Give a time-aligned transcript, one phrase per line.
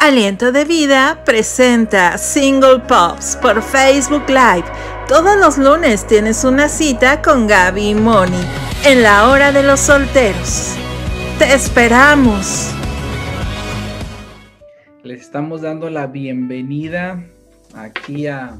[0.00, 4.64] Aliento de Vida presenta Single Pops por Facebook Live.
[5.06, 8.40] Todos los lunes tienes una cita con Gaby y Moni
[8.86, 10.74] en la hora de los solteros.
[11.38, 12.72] Te esperamos.
[15.02, 17.22] Les estamos dando la bienvenida
[17.74, 18.58] aquí a,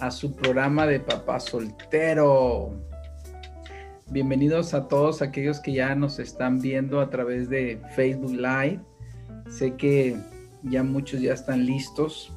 [0.00, 2.72] a su programa de Papá Soltero.
[4.08, 8.80] Bienvenidos a todos aquellos que ya nos están viendo a través de Facebook Live.
[9.48, 10.16] Sé que
[10.70, 12.32] ya muchos ya están listos.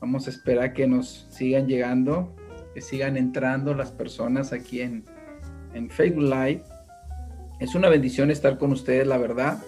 [0.00, 2.34] Vamos a esperar que nos sigan llegando,
[2.74, 5.04] que sigan entrando las personas aquí en,
[5.74, 6.62] en Facebook Live.
[7.60, 9.58] Es una bendición estar con ustedes, la verdad.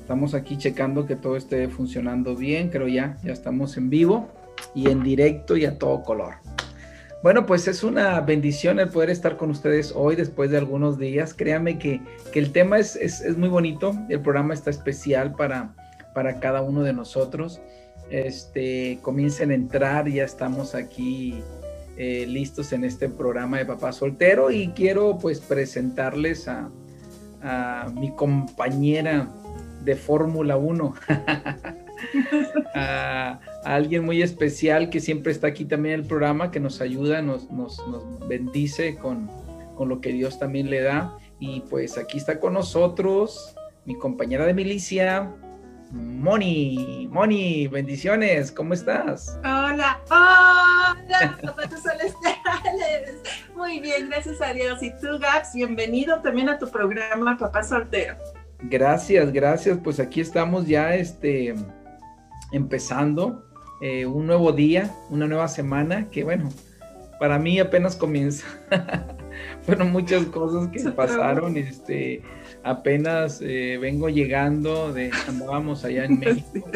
[0.00, 2.70] Estamos aquí checando que todo esté funcionando bien.
[2.70, 4.28] Creo ya, ya estamos en vivo
[4.74, 6.34] y en directo y a todo color.
[7.22, 11.32] Bueno, pues es una bendición el poder estar con ustedes hoy después de algunos días.
[11.32, 12.02] Créanme que,
[12.32, 15.74] que el tema es, es, es, muy bonito, el programa está especial para,
[16.14, 17.60] para cada uno de nosotros.
[18.10, 21.42] Este, comiencen a entrar, ya estamos aquí
[21.96, 26.70] eh, listos en este programa de Papá Soltero y quiero pues presentarles a,
[27.94, 29.28] mi compañera
[29.84, 30.94] de Fórmula 1.
[32.74, 36.80] a, a, alguien muy especial que siempre está aquí también en el programa, que nos
[36.80, 39.30] ayuda, nos, nos, nos bendice con,
[39.76, 41.18] con, lo que Dios también le da.
[41.38, 45.30] Y pues aquí está con nosotros mi compañera de milicia,
[45.94, 47.08] Moni.
[47.12, 49.38] Moni, bendiciones, ¿cómo estás?
[49.44, 53.22] Hola, hola, zapatos celestiales.
[53.54, 54.82] Muy bien, gracias a Dios.
[54.82, 58.16] Y tú, Gaps, bienvenido también a tu programa Papá Soltero.
[58.62, 59.78] Gracias, gracias.
[59.84, 61.54] Pues aquí estamos ya este,
[62.50, 63.44] empezando
[63.80, 66.48] eh, un nuevo día, una nueva semana que bueno,
[67.20, 68.44] para mí apenas comienza.
[69.62, 72.22] Fueron muchas cosas que pasaron, este,
[72.64, 76.68] apenas eh, vengo llegando de andábamos allá en México,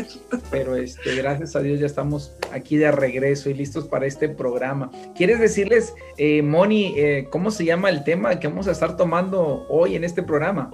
[0.51, 4.91] pero este, gracias a Dios ya estamos aquí de regreso y listos para este programa.
[5.17, 9.67] ¿Quieres decirles, eh, Moni, eh, cómo se llama el tema que vamos a estar tomando
[9.69, 10.71] hoy en este programa?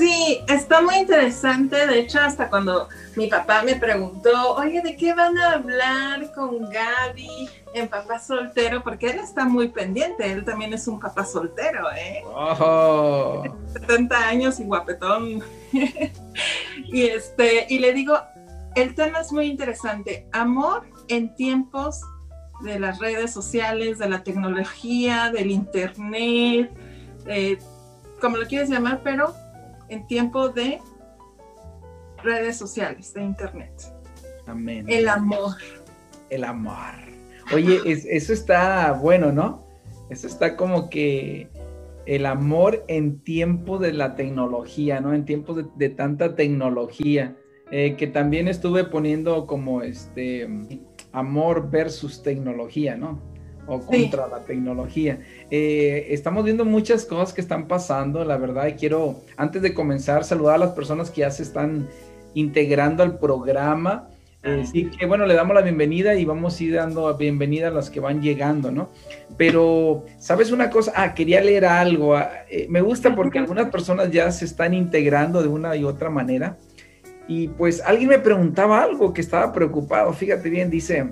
[0.00, 1.86] Sí, está muy interesante.
[1.86, 6.70] De hecho, hasta cuando mi papá me preguntó, oye, ¿de qué van a hablar con
[6.70, 8.82] Gaby en Papá Soltero?
[8.82, 10.32] Porque él está muy pendiente.
[10.32, 12.22] Él también es un papá soltero, ¿eh?
[12.24, 13.44] Oh.
[13.74, 15.42] 70 años y guapetón.
[16.86, 18.18] y, este, y le digo,
[18.76, 20.26] el tema es muy interesante.
[20.32, 22.00] Amor en tiempos
[22.62, 26.70] de las redes sociales, de la tecnología, del internet,
[27.26, 27.58] eh,
[28.18, 29.34] como lo quieres llamar, pero
[29.90, 30.80] en tiempo de
[32.22, 33.72] redes sociales, de internet.
[34.46, 34.86] Amén.
[34.88, 35.56] El amor.
[36.30, 36.94] El amor.
[37.52, 39.66] Oye, es, eso está bueno, ¿no?
[40.08, 41.48] Eso está como que
[42.06, 45.14] el amor en tiempo de la tecnología, ¿no?
[45.14, 47.36] En tiempos de, de tanta tecnología.
[47.72, 50.48] Eh, que también estuve poniendo como este
[51.12, 53.20] amor versus tecnología, ¿no?
[53.70, 54.30] O contra sí.
[54.30, 55.20] la tecnología.
[55.50, 60.24] Eh, estamos viendo muchas cosas que están pasando, la verdad, y quiero, antes de comenzar,
[60.24, 61.88] saludar a las personas que ya se están
[62.34, 64.08] integrando al programa.
[64.42, 67.70] Eh, sí que bueno, le damos la bienvenida y vamos a ir dando bienvenida a
[67.70, 68.88] las que van llegando, ¿no?
[69.36, 70.92] Pero, ¿sabes una cosa?
[70.96, 72.18] Ah, quería leer algo.
[72.18, 76.56] Eh, me gusta porque algunas personas ya se están integrando de una y otra manera.
[77.28, 80.12] Y pues alguien me preguntaba algo que estaba preocupado.
[80.12, 81.06] Fíjate bien, dice,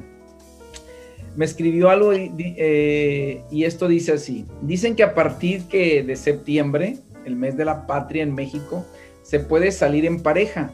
[1.38, 4.44] me escribió algo y, eh, y, esto dice así.
[4.60, 8.84] Dicen que a partir que de septiembre, el mes de la patria en México,
[9.22, 10.72] se puede salir en pareja.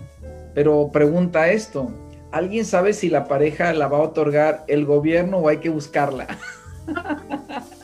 [0.55, 1.93] Pero pregunta esto,
[2.33, 6.27] ¿alguien sabe si la pareja la va a otorgar el gobierno o hay que buscarla?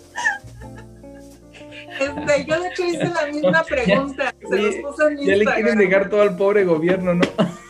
[2.01, 4.35] Este, yo de hecho hice la misma pregunta.
[4.49, 7.27] Se los puse en ya le quieren negar todo al pobre gobierno, ¿no?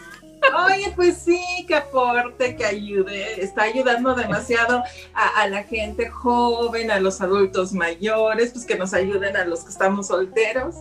[0.67, 4.83] Oye, pues sí, que aporte, que ayude, está ayudando demasiado
[5.15, 9.65] a, a, la gente joven, a los adultos mayores, pues que nos ayuden a los
[9.65, 10.77] que estamos solteros.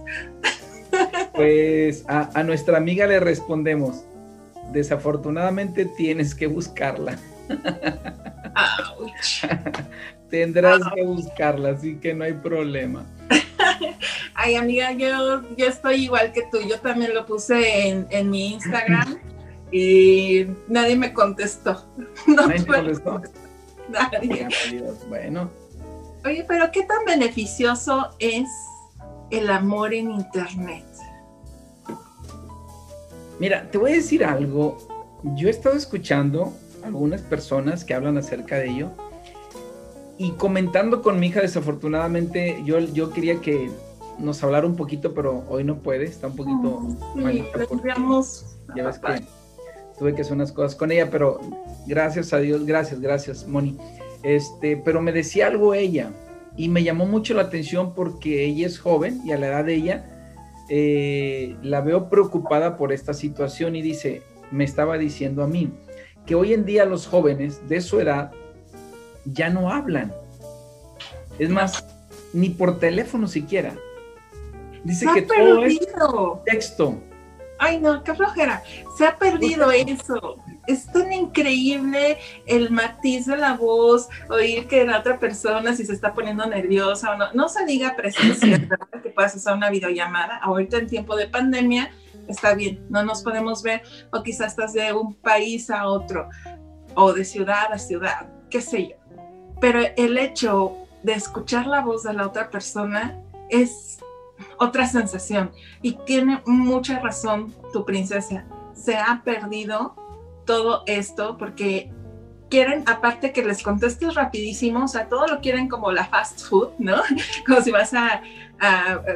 [1.33, 4.03] Pues a, a nuestra amiga le respondemos,
[4.71, 7.17] desafortunadamente tienes que buscarla.
[8.99, 9.45] Ouch.
[10.29, 10.93] Tendrás Ouch.
[10.93, 13.05] que buscarla, así que no hay problema.
[14.35, 16.59] Ay, amiga, yo, yo estoy igual que tú.
[16.67, 19.19] Yo también lo puse en, en mi Instagram
[19.71, 21.85] y nadie me contestó.
[22.27, 23.21] No ¿Nadie me contestó?
[23.89, 24.47] Nadie.
[25.07, 25.49] Bueno.
[26.25, 28.47] Oye, pero ¿qué tan beneficioso es
[29.31, 30.85] el amor en Internet?
[33.39, 34.77] Mira, te voy a decir algo.
[35.35, 38.91] Yo he estado escuchando algunas personas que hablan acerca de ello
[40.17, 43.71] y comentando con mi hija, desafortunadamente, yo, yo quería que
[44.17, 47.59] nos hablara un poquito, pero hoy no puede, está un poquito sí, malita.
[48.75, 49.23] Ya ves que
[49.99, 51.39] tuve que hacer unas cosas con ella, pero
[51.85, 53.77] gracias a Dios, gracias, gracias, Moni.
[54.23, 56.11] Este, pero me decía algo ella
[56.55, 59.75] y me llamó mucho la atención porque ella es joven y a la edad de
[59.75, 60.05] ella
[60.69, 65.71] eh, la veo preocupada por esta situación y dice, me estaba diciendo a mí,
[66.25, 68.31] que hoy en día los jóvenes de su edad
[69.25, 70.13] ya no hablan.
[71.39, 71.85] Es más,
[72.33, 73.75] ni por teléfono siquiera.
[74.83, 75.79] Dice que todo es
[76.45, 77.01] texto.
[77.59, 78.63] Ay, no, qué flojera.
[78.97, 80.37] Se ha perdido eso.
[80.65, 85.93] Es tan increíble el matiz de la voz, oír que la otra persona si se
[85.93, 87.33] está poniendo nerviosa o no.
[87.33, 88.67] No se diga presencia,
[89.03, 90.37] que puedas usar una videollamada.
[90.37, 91.91] Ahorita en tiempo de pandemia
[92.29, 96.29] está bien, no nos podemos ver, o quizás estás de un país a otro,
[96.95, 98.95] o de ciudad a ciudad, qué sé yo.
[99.59, 103.19] Pero el hecho de escuchar la voz de la otra persona
[103.49, 103.98] es
[104.57, 105.51] otra sensación.
[105.81, 108.45] Y tiene mucha razón tu princesa.
[108.73, 109.95] Se ha perdido
[110.45, 111.91] todo esto porque
[112.49, 116.69] quieren, aparte que les contestes rapidísimo, o sea, todo lo quieren como la fast food,
[116.79, 116.97] ¿no?
[117.45, 118.21] Como si vas a,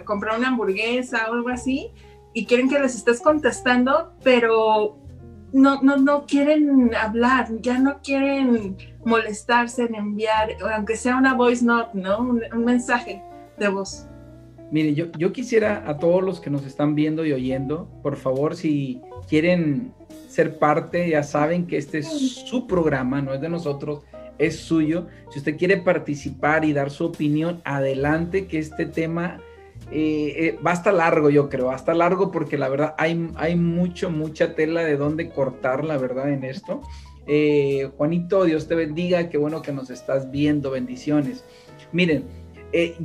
[0.06, 1.92] comprar una hamburguesa o algo así
[2.34, 4.98] y quieren que les estés contestando, pero
[5.52, 11.64] no, no, no quieren hablar, ya no quieren molestarse en enviar, aunque sea una voice
[11.64, 12.20] note, ¿no?
[12.20, 13.22] Un, mensaje
[13.58, 14.08] de voz.
[14.74, 18.56] Mire, yo, yo quisiera a todos los que nos están viendo y oyendo, por favor,
[18.56, 19.00] si
[19.30, 19.94] quieren
[20.28, 24.02] ser parte, ya saben que este es su programa, no es de nosotros,
[24.40, 25.06] es suyo.
[25.30, 29.40] Si usted quiere participar y dar su opinión, adelante, que este tema
[29.92, 34.10] eh, eh, va hasta largo, yo creo, hasta largo porque la verdad hay, hay mucho,
[34.10, 36.82] mucha tela de dónde cortar, la verdad, en esto.
[37.28, 41.46] Eh, Juanito, Dios te bendiga, qué bueno que nos estás viendo, bendiciones.
[41.92, 42.26] Miren,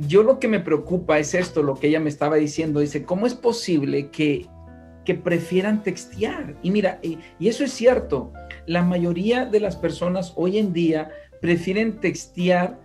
[0.07, 3.27] yo lo que me preocupa es esto, lo que ella me estaba diciendo, dice, ¿cómo
[3.27, 4.47] es posible que,
[5.05, 6.55] que prefieran textear?
[6.63, 8.33] Y mira, y eso es cierto,
[8.65, 11.11] la mayoría de las personas hoy en día
[11.41, 12.79] prefieren textear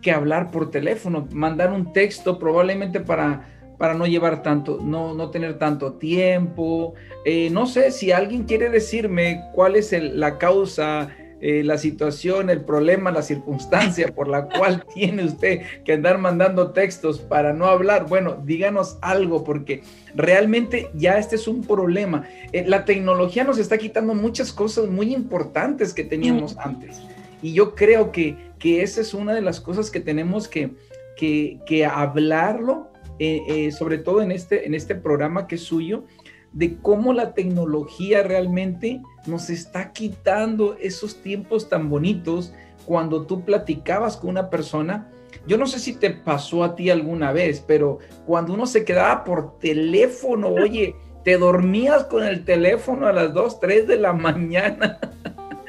[0.00, 3.48] que hablar por teléfono, mandar un texto probablemente para,
[3.78, 6.94] para no llevar tanto, no, no tener tanto tiempo.
[7.24, 12.62] Eh, no sé si alguien quiere decirme cuál es la causa, eh, la situación, el
[12.62, 18.06] problema, la circunstancia por la cual tiene usted que andar mandando textos para no hablar.
[18.08, 19.82] Bueno, díganos algo porque
[20.14, 22.24] realmente ya este es un problema.
[22.52, 27.00] Eh, la tecnología nos está quitando muchas cosas muy importantes que teníamos antes.
[27.42, 30.70] Y yo creo que que esa es una de las cosas que tenemos que,
[31.16, 36.04] que, hablarlo, eh, eh, sobre todo en este, en este programa que es suyo,
[36.52, 42.52] de cómo la tecnología realmente nos está quitando esos tiempos tan bonitos
[42.86, 45.08] cuando tú platicabas con una persona.
[45.46, 49.24] Yo no sé si te pasó a ti alguna vez, pero cuando uno se quedaba
[49.24, 54.98] por teléfono, oye, te dormías con el teléfono a las 2, 3 de la mañana.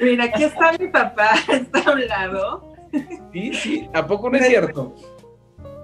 [0.00, 2.72] Mira, aquí está mi papá, está hablado
[3.32, 4.94] Sí, sí, ¿a poco no es cierto?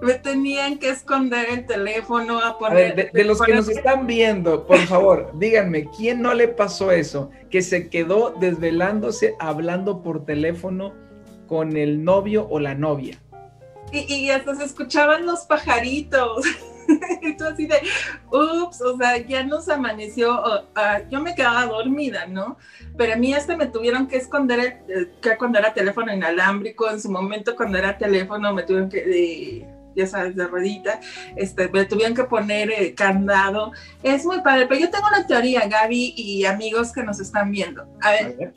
[0.00, 3.10] Me tenían que esconder el teléfono a poner.
[3.12, 7.30] de, los que nos están viendo, por favor, díganme, ¿quién no le pasó eso?
[7.50, 10.94] Que se quedó desvelándose hablando por teléfono
[11.48, 13.20] con el novio o la novia.
[13.90, 16.44] Y, y hasta se escuchaban los pajaritos.
[17.22, 17.80] y tú así de,
[18.30, 20.40] ups, o sea, ya nos amaneció,
[20.74, 22.56] ah, yo me quedaba dormida, ¿no?
[22.96, 24.84] Pero a mí hasta me tuvieron que esconder,
[25.20, 29.66] que cuando era teléfono inalámbrico, en su momento cuando era teléfono me tuvieron que,
[29.98, 31.00] ya sabes, de ruedita,
[31.36, 33.72] este, me tuvieron que poner eh, candado.
[34.02, 37.86] Es muy padre, pero yo tengo una teoría, Gaby y amigos que nos están viendo.
[38.00, 38.54] A ver,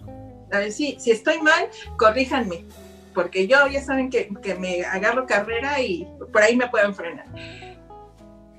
[0.52, 1.68] a ver, si, si estoy mal,
[1.98, 2.66] corríjanme
[3.14, 7.26] porque yo ya saben que, que, me agarro carrera y por ahí me pueden frenar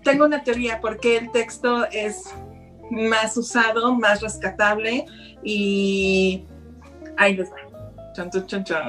[0.02, 2.24] tengo una teoría porque el texto es
[2.90, 5.06] más usado, más rescatable
[5.42, 6.44] y
[7.16, 7.56] ahí les va.
[8.14, 8.84] Chon, chon, chon,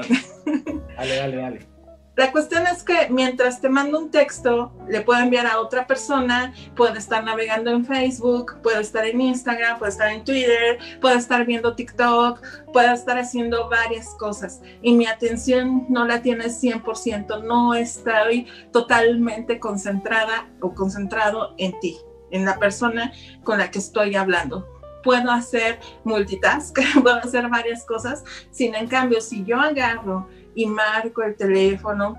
[0.97, 1.72] Dale, dale, dale.
[2.15, 6.53] La cuestión es que mientras te mando un texto, le puedo enviar a otra persona,
[6.75, 11.43] puede estar navegando en Facebook, puede estar en Instagram, puede estar en Twitter, puede estar
[11.43, 12.39] viendo TikTok,
[12.71, 14.61] puede estar haciendo varias cosas.
[14.83, 21.97] Y mi atención no la tiene 100%, no estoy totalmente concentrada o concentrado en ti,
[22.29, 23.11] en la persona
[23.43, 24.69] con la que estoy hablando.
[25.03, 31.23] Puedo hacer multitask, puedo hacer varias cosas, sin en cambio, si yo agarro y marco
[31.23, 32.17] el teléfono,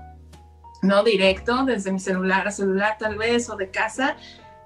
[0.81, 4.15] no directo, desde mi celular a celular tal vez o de casa,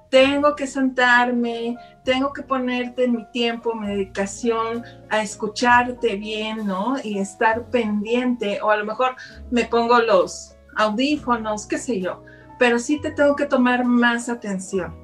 [0.10, 6.96] tengo que sentarme, tengo que ponerte en mi tiempo, mi dedicación a escucharte bien, ¿no?
[7.04, 9.16] Y estar pendiente, o a lo mejor
[9.52, 12.24] me pongo los audífonos, qué sé yo,
[12.58, 14.96] pero sí te tengo que tomar más atención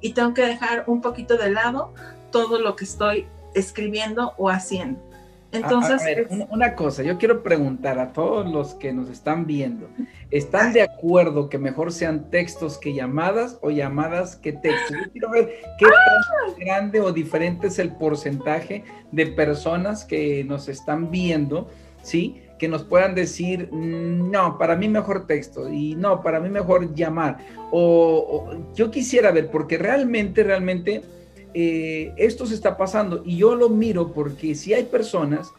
[0.00, 1.94] y tengo que dejar un poquito de lado
[2.30, 5.07] todo lo que estoy escribiendo o haciendo.
[5.50, 9.88] Entonces, una, cosa, yo quiero preguntar a todos los que nos están viendo,
[10.30, 14.96] ¿están de acuerdo que mejor sean textos que llamadas o llamadas que textos?
[14.96, 20.68] Yo quiero ver qué tan grande o diferente es el porcentaje de personas que nos
[20.68, 21.70] están viendo,
[22.02, 22.42] ¿sí?
[22.58, 27.38] Que nos puedan decir, no, para mí mejor texto y no, para mí mejor llamar.
[27.70, 31.02] o yo quisiera ver, porque realmente, realmente
[31.54, 35.50] eh, esto se está pasando y yo lo miro porque si hay personas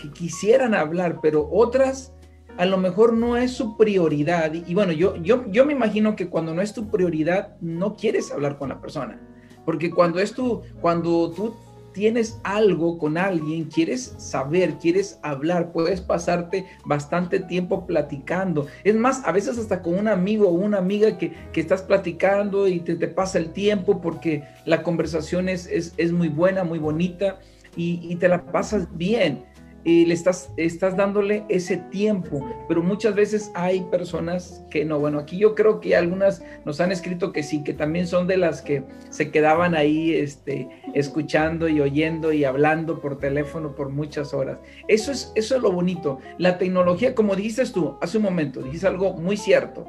[0.00, 2.12] que quisieran hablar, pero otras
[2.56, 4.52] a lo mejor no es su prioridad.
[4.52, 8.30] Y, bueno, yo, yo, yo me imagino que cuando no es tu prioridad, no quieres
[8.32, 9.20] hablar con la persona.
[9.64, 11.54] Porque cuando es tu, cuando tú
[11.92, 18.66] tienes algo con alguien, quieres saber, quieres hablar, puedes pasarte bastante tiempo platicando.
[18.84, 22.80] Es más, a veces hasta con un amigo o una amiga que, estás platicando y
[22.80, 27.38] te, te, pasa el tiempo porque la conversación es, es, muy buena, muy bonita
[27.76, 29.44] y, y te la pasas bien
[29.82, 34.98] y le estás, estás dándole ese tiempo, pero muchas veces hay personas que no.
[34.98, 38.36] Bueno, aquí yo creo que algunas nos han escrito que sí, que también son de
[38.36, 44.34] las que se quedaban ahí este, escuchando y oyendo y hablando por teléfono por muchas
[44.34, 44.58] horas.
[44.86, 46.18] Eso es, eso es lo bonito.
[46.36, 49.86] La tecnología, como dices tú hace un momento, dijiste algo muy cierto,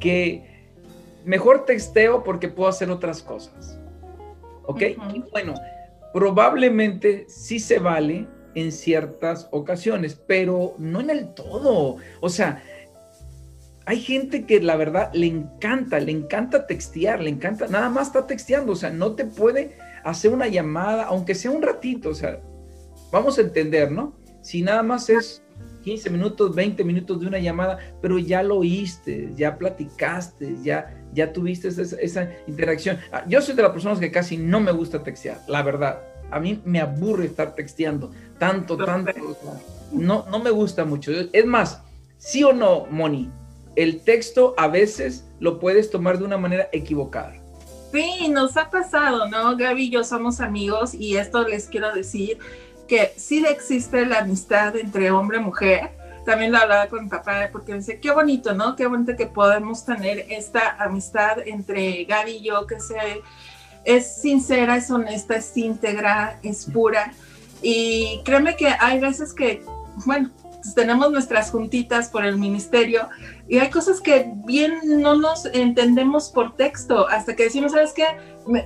[0.00, 0.44] que
[1.24, 3.78] mejor texteo porque puedo hacer otras cosas.
[4.64, 4.82] ¿Ok?
[5.14, 5.54] Y bueno,
[6.12, 11.96] probablemente sí se vale en ciertas ocasiones, pero no en el todo.
[12.20, 12.62] O sea,
[13.86, 18.26] hay gente que la verdad le encanta, le encanta textear, le encanta, nada más está
[18.26, 22.40] texteando, o sea, no te puede hacer una llamada, aunque sea un ratito, o sea,
[23.10, 24.14] vamos a entender, ¿no?
[24.42, 25.42] Si nada más es
[25.82, 31.32] 15 minutos, 20 minutos de una llamada, pero ya lo oíste, ya platicaste, ya, ya
[31.32, 32.98] tuviste esa, esa interacción.
[33.12, 36.40] Ah, yo soy de las personas que casi no me gusta textear, la verdad a
[36.40, 39.12] mí me aburre estar texteando tanto, tanto.
[39.92, 41.12] No, no me gusta mucho.
[41.32, 41.82] Es más,
[42.18, 43.30] sí o no, Moni,
[43.76, 47.34] el texto a veces lo puedes tomar de una manera equivocada.
[47.92, 49.56] Sí, nos ha pasado, ¿no?
[49.56, 52.38] Gaby y yo somos amigos y esto les quiero decir
[52.86, 55.90] que sí existe la amistad entre hombre y mujer.
[56.24, 58.76] También lo hablaba con mi papá porque me dice, qué bonito, ¿no?
[58.76, 63.22] Qué bonito que podemos tener esta amistad entre Gaby y yo que se
[63.84, 67.12] es sincera, es honesta, es íntegra, es pura.
[67.62, 69.62] Y créeme que hay veces que,
[70.06, 70.30] bueno,
[70.62, 73.08] pues, tenemos nuestras juntitas por el ministerio
[73.48, 78.04] y hay cosas que bien no nos entendemos por texto, hasta que decimos, ¿sabes qué?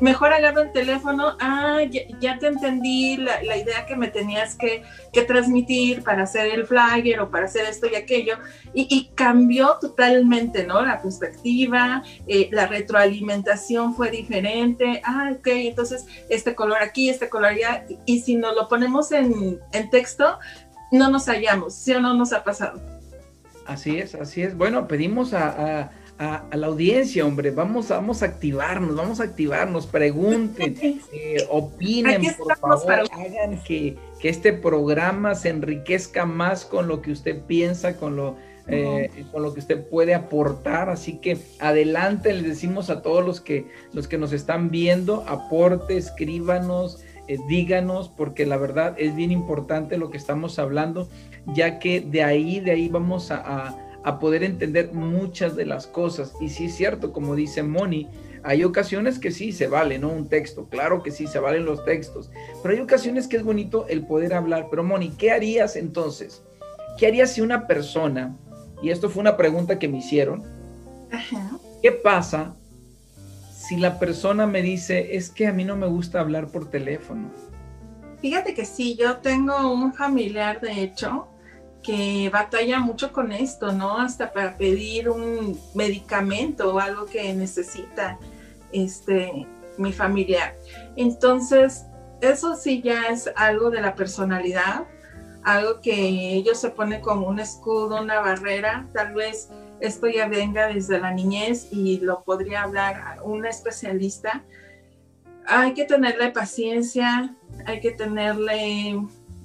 [0.01, 1.81] Mejor agarro el teléfono, ah,
[2.21, 4.83] ya, te entendí la, idea que me tenías que,
[5.27, 8.37] transmitir para hacer el flyer o para hacer esto y aquello,
[8.73, 10.85] y, cambió totalmente, ¿no?
[10.85, 17.51] La perspectiva, eh, la retroalimentación fue diferente, ah, ok, entonces este color aquí, este color
[17.51, 20.39] allá, y, si nos lo ponemos en, en texto,
[20.91, 22.81] no nos hallamos, ¿sí o no nos ha pasado?
[23.67, 24.57] Así es, así es.
[24.57, 30.77] Bueno, pedimos a, la audiencia, hombre, vamos, vamos a activarnos, vamos a activarnos, pregunten,
[31.13, 37.43] eh, opinen, por favor, hagan que, este programa se enriquezca más con lo que usted
[37.43, 40.89] piensa, con lo, eh, con lo que usted puede aportar.
[40.89, 45.99] Así que adelante, les decimos a todos los que, los que nos están viendo, aporte,
[45.99, 51.09] escríbanos, eh, díganos, porque la verdad es bien importante lo que estamos hablando,
[51.55, 53.77] ya que de ahí, de ahí vamos a,
[54.21, 56.35] poder entender muchas de las cosas.
[56.41, 58.09] Y sí es cierto, como dice Moni,
[58.43, 60.11] hay ocasiones que sí se vale, ¿no?
[60.11, 62.31] Un texto, claro que sí se valen los textos,
[62.63, 64.69] pero hay ocasiones que es bonito el poder hablar.
[64.71, 66.43] Pero Moni, ¿qué harías entonces?
[66.99, 68.37] ¿Qué harías si una persona,
[68.83, 70.45] y esto fue una pregunta que me hicieron,
[71.81, 72.55] ¿qué pasa
[73.51, 77.31] si la persona me dice, es que a mí no me gusta hablar por teléfono?
[78.21, 81.29] Fíjate que sí, yo tengo un familiar, de hecho,
[81.85, 83.99] que batalla mucho con esto, ¿no?
[83.99, 88.19] Hasta para pedir un medicamento o algo que necesita
[88.73, 90.57] este, mi familiar.
[90.97, 91.85] Entonces,
[92.21, 94.87] eso sí ya es algo de la personalidad,
[95.45, 95.95] algo que
[96.35, 99.51] ellos se pone como un escudo, una barrera, tal vez
[99.81, 104.43] esto ya venga desde la niñez y lo podría hablar un especialista.
[105.47, 107.35] Hay que tenerle paciencia,
[107.67, 108.99] hay que tenerle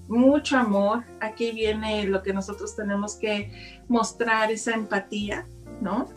[0.09, 1.03] mucho amor.
[1.21, 5.45] Aquí viene lo que nosotros tenemos que mostrar, esa empatía,
[5.81, 6.09] ¿no?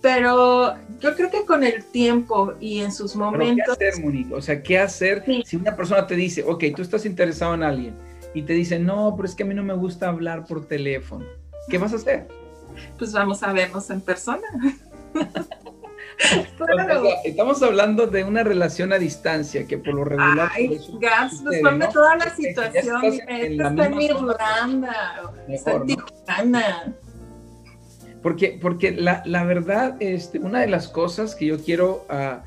[0.00, 3.76] Pero yo creo que con el tiempo y en sus momentos...
[3.76, 4.34] ¿Qué hacer, Monique?
[4.34, 7.94] O sea, ¿qué hacer si una persona te dice, ok, tú estás interesado en alguien
[8.32, 11.26] y te dice, no, pero es que a mí no me gusta hablar por teléfono?
[11.68, 12.28] ¿Qué vas a hacer?
[12.98, 14.46] pues vamos a vernos en persona.
[17.24, 20.50] estamos hablando de una relación a distancia que por lo regular.
[20.54, 23.04] Ay, Gas, pues ponme toda la situación.
[23.04, 26.94] está en Irlanda, está en Tijuana.
[28.22, 32.42] Porque, porque la, la, verdad, este, una de las cosas que yo quiero uh,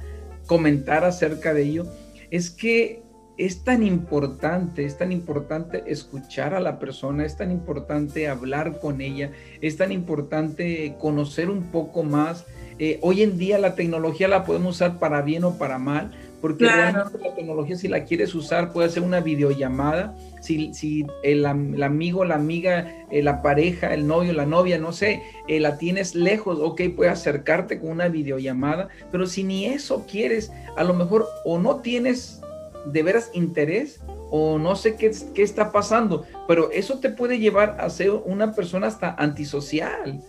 [0.45, 1.85] comentar acerca de ello
[2.31, 3.03] es que
[3.39, 8.99] es tan importante, es tan importante escuchar a la persona, es tan importante hablar con
[8.99, 12.45] ella, es tan importante conocer un poco más.
[12.81, 16.65] Eh, hoy en día la tecnología la podemos usar para bien o para mal, porque
[16.65, 22.24] realmente la tecnología si la quieres usar puede ser una videollamada, si, si el, amigo,
[22.24, 26.59] la amiga, eh, la pareja, el novio, la novia, no sé, eh, la tienes lejos,
[26.62, 31.59] ok, puedes acercarte con una videollamada, pero si ni eso quieres, a lo mejor o
[31.59, 32.41] no tienes
[32.86, 34.00] de veras interés
[34.31, 38.53] o no sé qué, qué está pasando, pero eso te puede llevar a ser una
[38.53, 40.24] persona hasta antisocial.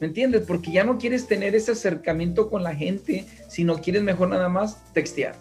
[0.00, 0.42] ¿Me entiendes?
[0.46, 4.82] Porque ya no quieres tener ese acercamiento con la gente, sino quieres mejor nada más
[4.92, 5.34] textear.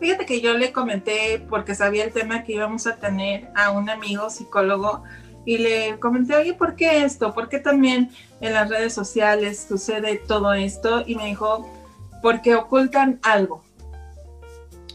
[0.00, 3.90] Fíjate que yo le comenté, porque sabía el tema que íbamos a tener a un
[3.90, 5.02] amigo psicólogo,
[5.44, 7.34] y le comenté, oye, ¿por qué esto?
[7.34, 11.02] ¿Por qué también en las redes sociales sucede todo esto?
[11.06, 11.70] Y me dijo,
[12.22, 13.62] porque ocultan algo.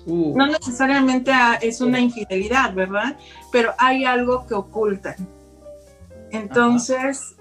[0.05, 0.36] Uh.
[0.36, 1.31] No necesariamente
[1.62, 3.15] es una infidelidad, ¿verdad?
[3.51, 5.15] Pero hay algo que ocultan.
[6.31, 7.36] Entonces,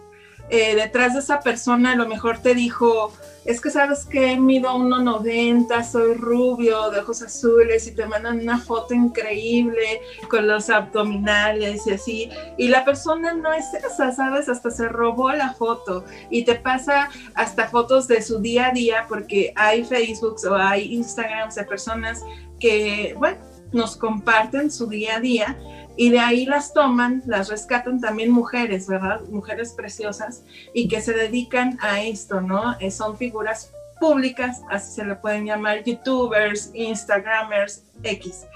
[0.51, 3.13] eh, detrás de esa persona a lo mejor te dijo,
[3.45, 8.59] es que sabes que mido 1,90, soy rubio, de ojos azules y te mandan una
[8.59, 12.31] foto increíble con los abdominales y así.
[12.59, 14.51] Y la persona no es esa, ¿sabes?
[14.51, 19.07] Hasta se robó la foto y te pasa hasta fotos de su día a día
[19.09, 22.23] porque hay Facebook o hay Instagrams de personas
[22.61, 23.39] que, bueno,
[23.73, 25.59] nos comparten su día a día
[25.99, 29.21] y de ahí las toman, las rescatan también mujeres, ¿verdad?
[29.31, 32.77] Mujeres preciosas y que se dedican a esto, ¿no?
[32.79, 38.47] Eh, son figuras públicas, así se le pueden llamar, youtubers, instagramers, X,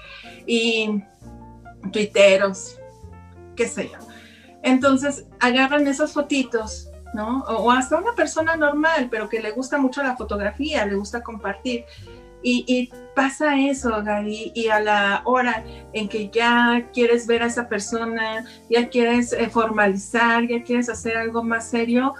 [0.47, 1.03] y
[1.91, 2.79] twitteros,
[3.57, 3.99] qué sé yo.
[4.61, 7.43] Entonces agarran esas fotitos, ¿no?
[7.49, 11.83] O, hasta una persona normal, pero que le gusta mucho la fotografía, le gusta compartir
[12.41, 17.67] y, pasa eso, Gaby, y a la hora en que ya quieres ver a esa
[17.67, 22.13] persona, ya quieres eh, formalizar, ya quieres hacer algo más serio,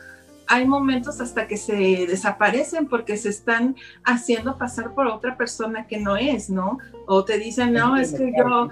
[0.48, 6.00] hay momentos hasta que se desaparecen porque se están haciendo pasar por otra persona que
[6.00, 6.80] no es, ¿no?
[7.08, 8.70] O te dicen, no, es que yo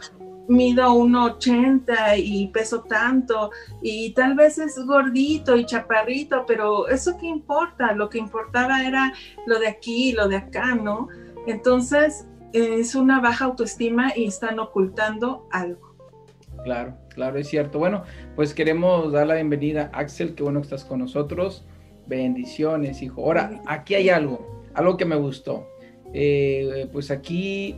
[0.47, 7.27] mido 1,80 y peso tanto y tal vez es gordito y chaparrito, pero eso qué
[7.27, 9.13] importa, lo que importaba era
[9.45, 11.07] lo de aquí, lo de acá, ¿no?
[11.47, 15.95] Entonces, es una baja autoestima y están ocultando algo.
[16.63, 17.79] Claro, claro, es cierto.
[17.79, 18.03] Bueno,
[18.35, 21.65] pues queremos dar la bienvenida a Axel, qué bueno que estás con nosotros.
[22.07, 23.23] Bendiciones, hijo.
[23.23, 25.67] Ahora, aquí hay algo, algo que me gustó.
[26.13, 27.77] Eh, pues aquí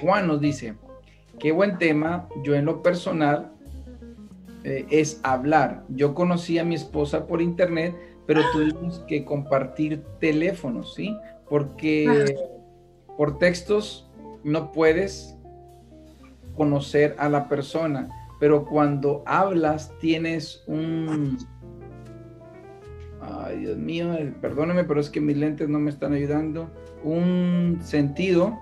[0.00, 0.74] Juan nos dice,
[1.38, 3.52] qué buen tema, yo en lo personal
[4.64, 5.84] eh, es hablar.
[5.88, 7.94] Yo conocí a mi esposa por internet,
[8.26, 11.16] pero tuvimos que compartir teléfonos, ¿sí?
[11.50, 12.36] Porque
[13.18, 14.08] por textos
[14.44, 15.36] no puedes
[16.56, 18.08] conocer a la persona,
[18.38, 21.36] pero cuando hablas tienes un...
[23.20, 26.70] Ay, Dios mío, perdóneme, pero es que mis lentes no me están ayudando.
[27.02, 28.58] Un sentido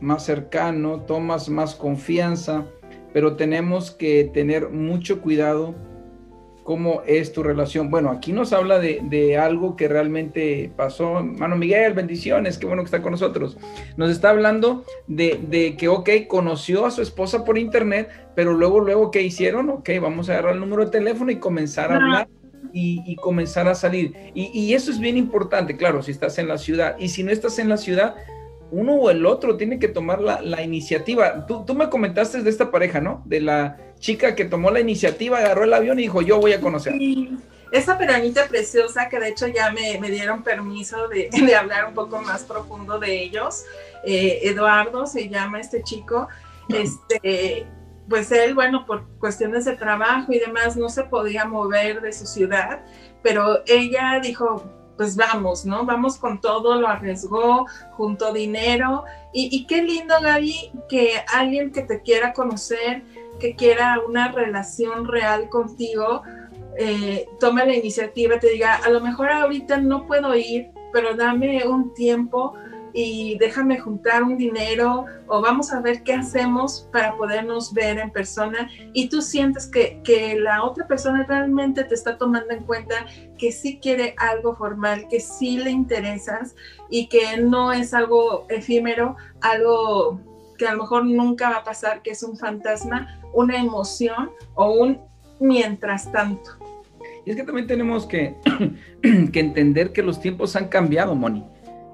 [0.00, 2.64] más cercano, tomas más confianza,
[3.12, 5.74] pero tenemos que tener mucho cuidado
[6.70, 7.90] cómo es tu relación.
[7.90, 11.20] Bueno, aquí nos habla de, algo que realmente pasó.
[11.20, 13.58] Mano Miguel, bendiciones, qué bueno que está con nosotros.
[13.96, 19.10] Nos está hablando de, que, ok, conoció a su esposa por internet, pero luego, luego,
[19.10, 19.68] ¿qué hicieron?
[19.68, 22.28] Ok, vamos a agarrar el número de teléfono y comenzar a hablar.
[22.72, 24.14] Y, comenzar a salir.
[24.32, 26.94] Y, eso es bien importante, claro, si estás en la ciudad.
[27.00, 28.14] Y si no estás en la ciudad,
[28.70, 31.46] uno o el otro tiene que tomar la, iniciativa.
[31.46, 33.22] Tú, tú, me comentaste de esta pareja, ¿no?
[33.24, 36.60] De la chica que tomó la iniciativa, agarró el avión y dijo, yo voy a
[36.60, 36.94] conocer.
[36.94, 37.38] Sí.
[37.72, 42.42] Esa peranita preciosa que de hecho ya me, dieron permiso de, hablar un poco más
[42.42, 43.64] profundo de ellos.
[44.04, 46.28] Eh, Eduardo se llama este chico.
[46.68, 47.66] Este,
[48.08, 52.26] pues él, bueno, por cuestiones de trabajo y demás, no se podía mover de su
[52.26, 52.84] ciudad,
[53.22, 54.64] pero ella dijo,
[55.00, 55.86] pues vamos, ¿no?
[55.86, 59.04] Vamos con todo, lo arriesgó, juntó dinero.
[59.32, 63.02] Y, qué lindo, Gaby, que alguien que te quiera conocer,
[63.38, 66.20] que quiera una relación real contigo,
[66.76, 71.66] eh, tome la iniciativa, te diga, a lo mejor ahorita no puedo ir, pero dame
[71.66, 72.52] un tiempo
[72.92, 78.10] y déjame juntar un dinero o vamos a ver qué hacemos para podernos ver en
[78.10, 83.06] persona y tú sientes que, que la otra persona realmente te está tomando en cuenta
[83.38, 86.54] que sí quiere algo formal, que sí le interesas
[86.88, 90.20] y que no es algo efímero, algo
[90.58, 94.72] que a lo mejor nunca va a pasar, que es un fantasma, una emoción o
[94.72, 94.98] un
[95.40, 96.50] mientras tanto.
[97.24, 98.36] Y es que también tenemos que,
[99.32, 101.44] que entender que los tiempos han cambiado, Moni.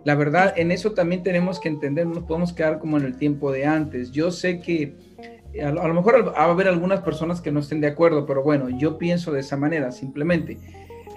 [0.06, 3.16] La verdad, en eso también tenemos que entender, no nos podemos quedar como en el
[3.16, 4.12] tiempo de antes.
[4.12, 4.94] Yo sé que
[5.60, 8.68] a lo, mejor va a haber algunas personas que no estén de acuerdo, pero bueno,
[8.78, 10.58] yo pienso de esa manera, simplemente.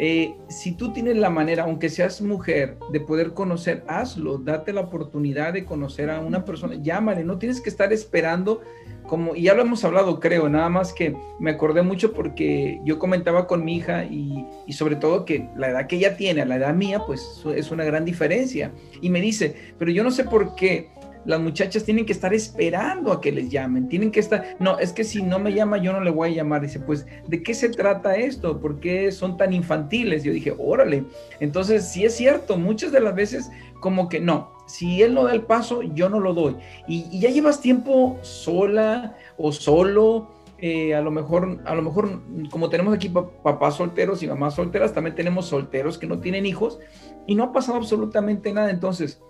[0.01, 4.81] Eh, si tú tienes la manera, aunque seas mujer, de poder conocer, hazlo, date la
[4.81, 8.61] oportunidad de conocer a una persona, llámale, no tienes que estar esperando
[9.09, 12.97] como, y ya lo hemos hablado, creo, nada más que me acordé mucho porque yo
[12.99, 16.45] comentaba con mi hija y, y, sobre todo que la edad que ella tiene a
[16.45, 18.71] la edad mía, pues es una gran diferencia.
[19.01, 20.91] Y me dice, pero yo no sé por qué
[21.25, 24.93] las muchachas tienen que estar esperando a que les llamen, tienen que estar, no, es
[24.93, 26.61] que si no me llama yo no le voy a llamar.
[26.61, 28.59] Dice, pues, ¿de qué se trata esto?
[28.59, 30.23] ¿Por qué son tan infantiles?
[30.23, 31.03] Yo dije, órale.
[31.39, 35.33] Entonces, sí es cierto, muchas de las veces como que no, si él no da
[35.33, 36.55] el paso, yo no lo doy.
[36.87, 40.29] Y, ya llevas tiempo sola o solo,
[40.59, 44.93] eh, a lo mejor, a lo mejor, como tenemos aquí papás solteros y mamás solteras,
[44.93, 46.79] también tenemos solteros que no tienen hijos
[47.25, 48.69] y no ha pasado absolutamente nada.
[48.69, 49.21] Entonces,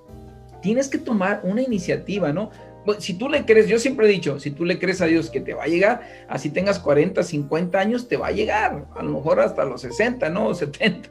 [0.61, 2.51] tienes que tomar una iniciativa, ¿no?
[2.97, 5.41] Si tú le crees, yo siempre he dicho, si tú le crees a Dios que
[5.41, 9.11] te va a llegar, así tengas 40, 50 años, te va a llegar, a lo
[9.11, 10.53] mejor hasta los 60, ¿no?
[10.55, 11.09] 70,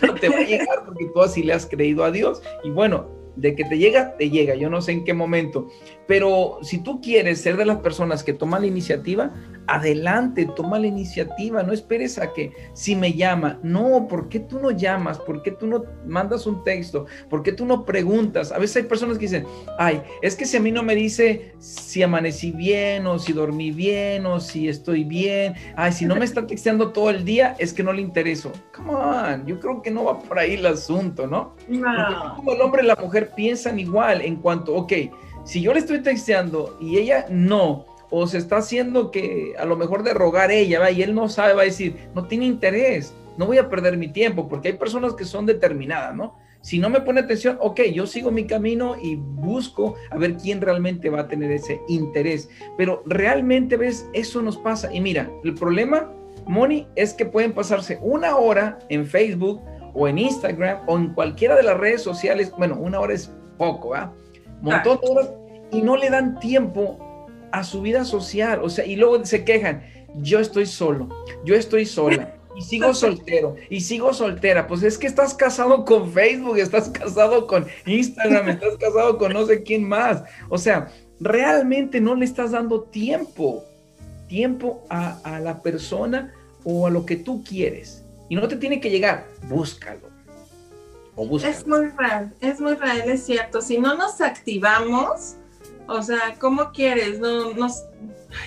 [0.00, 2.42] pero te va a llegar porque tú así le has creído a Dios.
[2.62, 5.68] Y bueno, de que te llega, te llega, yo no sé en qué momento.
[6.06, 9.32] Pero si tú quieres ser de las personas que toman la iniciativa,
[9.66, 14.58] adelante, toma la iniciativa, no esperes a que si me llama, no, ¿por qué tú
[14.58, 15.18] no llamas?
[15.18, 17.06] ¿Por qué tú no mandas un texto?
[17.30, 18.52] ¿Por qué tú no preguntas?
[18.52, 19.46] A veces hay personas que dicen,
[19.78, 23.70] ay, es que si a mí no me dice si amanecí bien o si dormí
[23.70, 27.72] bien o si estoy bien, ay, si no me está texteando todo el día, es
[27.72, 28.52] que no le intereso.
[28.74, 31.54] Come on, yo creo que no va por ahí el asunto, ¿no?
[31.68, 32.34] no.
[32.36, 34.92] Como el hombre y la mujer piensan igual en cuanto, ok,
[35.44, 39.76] si yo le estoy texteando y ella no, o se está haciendo que a lo
[39.76, 40.90] mejor de rogar ella, ¿va?
[40.90, 44.08] y él no sabe, va a decir, no tiene interés, no voy a perder mi
[44.08, 46.36] tiempo, porque hay personas que son determinadas, ¿no?
[46.64, 50.62] Si no me pone atención, ok, yo sigo mi camino y busco a ver quién
[50.62, 52.48] realmente va a tener ese interés.
[52.78, 54.90] Pero realmente, ves, eso nos pasa.
[54.90, 56.10] Y mira, el problema,
[56.46, 59.60] Moni, es que pueden pasarse una hora en Facebook
[59.92, 62.50] o en Instagram o en cualquiera de las redes sociales.
[62.56, 64.14] Bueno, una hora es poco, ¿va?
[64.64, 65.30] Montón de horas
[65.70, 66.98] y no le dan tiempo
[67.52, 69.84] a su vida social, o sea, y luego se quejan,
[70.16, 71.08] yo estoy solo,
[71.44, 72.34] yo estoy sola.
[72.56, 74.66] Y sigo soltero, y sigo soltera.
[74.66, 79.46] Pues es que estás casado con Facebook, estás casado con Instagram, estás casado con no
[79.46, 80.22] sé quién más.
[80.48, 80.88] O sea,
[81.20, 83.64] realmente no le estás dando tiempo,
[84.28, 86.32] tiempo a, a la persona
[86.64, 88.04] o a lo que tú quieres.
[88.28, 90.13] Y no te tiene que llegar, búscalo.
[91.48, 93.60] Es muy real, es muy real, es cierto.
[93.60, 95.36] Si no nos activamos,
[95.86, 97.20] o sea, ¿cómo quieres?
[97.20, 97.84] No, nos,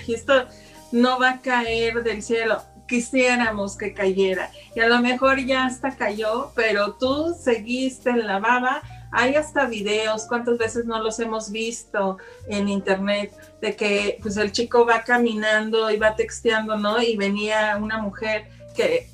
[0.06, 0.46] esto
[0.92, 2.62] no va a caer del cielo.
[2.86, 4.50] Quisiéramos que cayera.
[4.74, 8.82] Y a lo mejor ya hasta cayó, pero tú seguiste en la baba.
[9.12, 14.52] Hay hasta videos, cuántas veces no los hemos visto en internet, de que pues el
[14.52, 17.00] chico va caminando y va texteando, ¿no?
[17.02, 19.08] Y venía una mujer que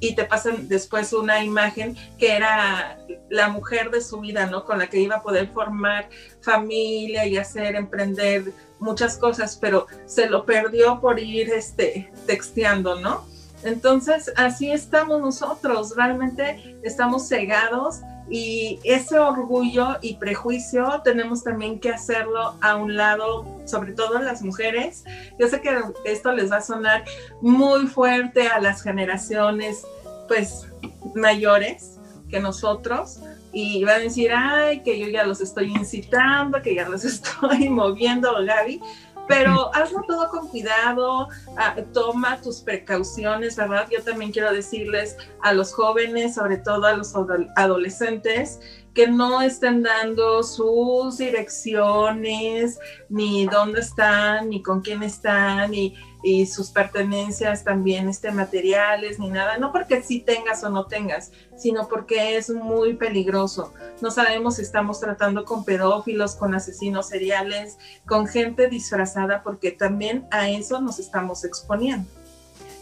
[0.00, 4.64] y te pasan después una imagen que era la mujer de su vida, ¿no?
[4.64, 6.08] Con la que iba a poder formar
[6.40, 13.24] familia y hacer, emprender muchas cosas, pero se lo perdió por ir este, texteando, ¿no?
[13.62, 21.90] Entonces, así estamos nosotros, realmente estamos cegados y ese orgullo y prejuicio tenemos también que
[21.90, 25.04] hacerlo a un lado, sobre todo las mujeres.
[25.38, 27.04] Yo sé que esto les va a sonar
[27.42, 29.84] muy fuerte a las generaciones
[30.28, 30.68] pues
[31.16, 31.98] mayores
[32.30, 33.18] que nosotros
[33.52, 37.68] y van a decir, ay, que yo ya los estoy incitando, que ya los estoy
[37.68, 38.80] moviendo, Gaby,
[39.30, 43.86] pero hazlo todo con cuidado, ah, toma tus precauciones, ¿verdad?
[43.88, 47.14] Yo también quiero decirles a los jóvenes, sobre todo a los
[47.54, 48.60] adolescentes,
[48.92, 56.46] que no estén dando sus direcciones, ni dónde están, ni con quién están, ni y
[56.46, 61.88] sus pertenencias también este, materiales ni nada, no porque sí tengas o no tengas, sino
[61.88, 63.72] porque es muy peligroso.
[64.00, 70.26] No sabemos si estamos tratando con pedófilos, con asesinos seriales, con gente disfrazada, porque también
[70.30, 72.08] a eso nos estamos exponiendo.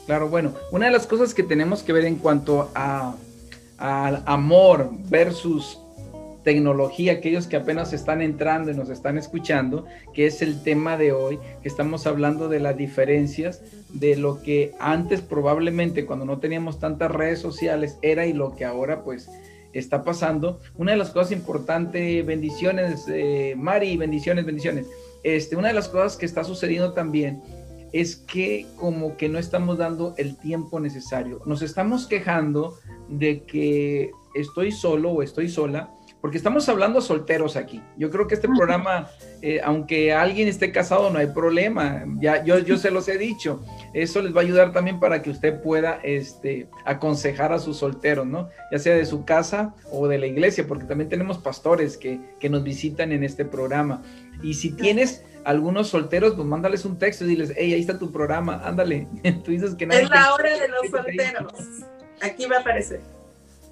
[0.06, 3.14] Claro, bueno, una de las cosas que tenemos que ver en cuanto a
[3.78, 5.80] al amor versus
[6.48, 9.84] tecnología, aquellos que apenas están entrando y nos están escuchando,
[10.14, 14.72] que es el tema de hoy, que estamos hablando de las diferencias de lo que
[14.80, 19.28] antes probablemente cuando no teníamos tantas redes sociales era y lo que ahora pues
[19.74, 20.58] está pasando.
[20.78, 24.86] Una de las cosas importantes, bendiciones, eh, Mari, bendiciones, bendiciones.
[25.24, 27.42] Este, una de las cosas que está sucediendo también
[27.92, 31.42] es que como que no estamos dando el tiempo necesario.
[31.44, 32.78] Nos estamos quejando
[33.10, 37.80] de que estoy solo o estoy sola porque estamos hablando solteros aquí.
[37.96, 39.08] Yo creo que este programa,
[39.40, 42.04] eh, aunque alguien esté casado, no hay problema.
[42.18, 43.64] Ya, yo, yo se los he dicho.
[43.94, 48.26] Eso les va a ayudar también para que usted pueda este, aconsejar a sus solteros,
[48.26, 48.48] ¿no?
[48.72, 52.48] Ya sea de su casa o de la iglesia, porque también tenemos pastores que, que
[52.48, 54.02] nos visitan en este programa.
[54.42, 58.10] Y si tienes algunos solteros, pues mándales un texto y diles, hey, ahí está tu
[58.10, 59.06] programa, ándale.
[59.44, 61.52] Tú dices que nadie Es la hora de los solteros.
[62.22, 63.00] Aquí va a aparecer.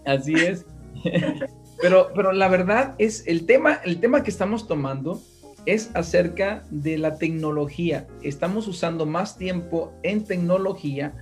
[0.05, 0.65] Así es.
[1.81, 5.21] Pero, pero la verdad es, el tema, el tema que estamos tomando
[5.67, 8.07] es acerca de la tecnología.
[8.23, 11.15] Estamos usando más tiempo en tecnología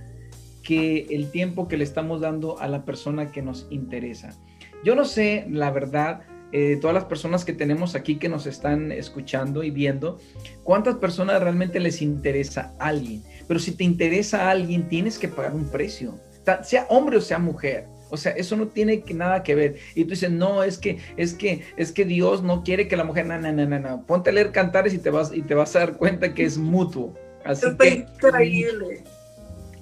[0.63, 4.35] que el tiempo que le estamos dando a la persona que nos interesa.
[4.83, 8.91] Yo no sé, la verdad, eh, todas las personas que tenemos aquí que nos están
[8.91, 10.19] escuchando y viendo,
[10.63, 13.23] cuántas personas realmente les interesa a alguien.
[13.47, 16.19] Pero si te interesa a alguien, tienes que pagar un precio,
[16.63, 17.87] sea hombre o sea mujer.
[18.15, 19.75] O sea, eso no tiene nada que ver.
[19.93, 23.03] Y tú dices, no, es que, es que, es que Dios no quiere que la
[23.03, 24.05] mujer, no, no, no, no.
[24.05, 26.57] Ponte a leer cantares y te vas, y te vas a dar cuenta que es
[26.57, 27.13] mutuo.
[27.43, 29.03] Así que, increíble.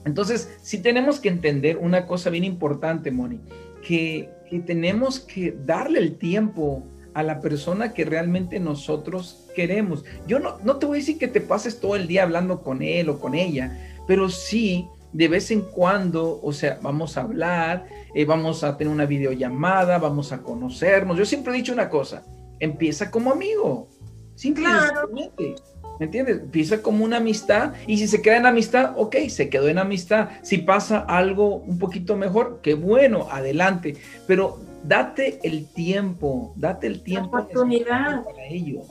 [0.06, 3.40] Entonces, sí tenemos que entender una cosa bien importante, Moni,
[3.88, 10.04] que, que tenemos que darle el tiempo a la persona que realmente nosotros queremos.
[10.28, 12.82] Yo no, no te voy a decir que te pases todo el día hablando con
[12.82, 17.86] él o con ella, pero sí de vez en cuando, o sea, vamos a hablar,
[18.14, 21.18] eh, vamos a tener una videollamada, vamos a conocernos.
[21.18, 22.24] Yo siempre he dicho una cosa,
[22.60, 23.88] empieza como amigo,
[24.36, 25.56] simplemente.
[26.00, 26.40] ¿Me entiendes?
[26.40, 30.30] Empieza como una amistad y si se queda en amistad, ok, se quedó en amistad.
[30.42, 33.96] Si pasa algo un poquito mejor, qué bueno, adelante.
[34.26, 38.82] Pero date el tiempo, date el tiempo la oportunidad para ello.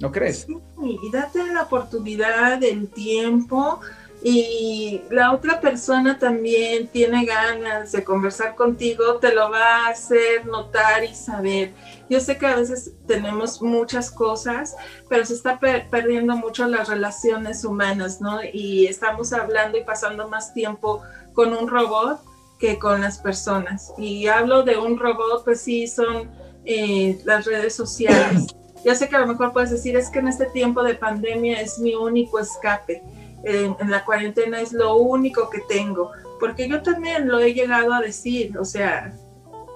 [0.00, 0.46] ¿No crees?
[0.46, 3.80] Sí, y date la oportunidad, el tiempo
[4.22, 10.46] y la otra persona también tiene ganas de conversar contigo, te lo va a hacer
[10.46, 11.72] notar y saber.
[12.08, 14.76] Yo sé que a veces tenemos muchas cosas,
[15.08, 18.40] pero se está perdiendo mucho las relaciones humanas, ¿no?
[18.52, 21.02] Y estamos hablando y pasando más tiempo
[21.34, 22.20] con un robot
[22.58, 23.92] que con las personas.
[23.98, 26.30] Y hablo de un robot, pues sí, son
[26.64, 28.46] eh, las redes sociales.
[28.84, 31.60] Ya sé que a lo mejor puedes decir, es que en este tiempo de pandemia
[31.60, 33.02] es mi único escape
[33.46, 38.00] en, la cuarentena es lo único que tengo, porque yo también lo he llegado a
[38.00, 39.16] decir, o sea,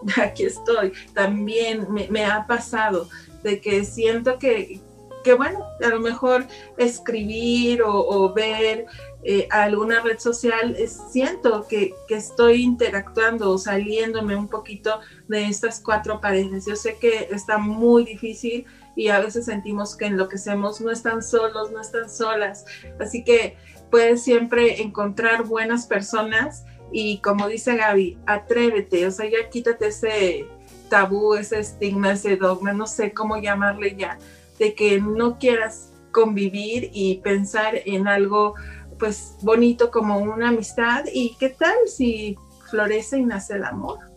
[0.20, 3.08] aquí estoy, también me, ha pasado
[3.44, 4.80] de que siento que,
[5.22, 6.46] que, bueno, a lo mejor
[6.78, 8.86] escribir o, ver
[9.22, 10.76] eh, alguna red social,
[11.12, 16.66] siento que, que, estoy interactuando o saliéndome un poquito de estas cuatro paredes.
[16.66, 21.70] Yo sé que está muy difícil y a veces sentimos que enloquecemos, no están solos,
[21.70, 22.64] no están solas.
[22.98, 23.56] Así que
[23.90, 30.46] puedes siempre encontrar buenas personas y como dice Gaby, atrévete, o sea, ya quítate ese
[30.88, 34.18] tabú, ese estigma, ese dogma, no sé cómo llamarle ya,
[34.58, 38.54] de que no quieras convivir y pensar en algo
[38.98, 42.36] pues bonito como una amistad y qué tal si
[42.70, 44.09] florece y nace el amor.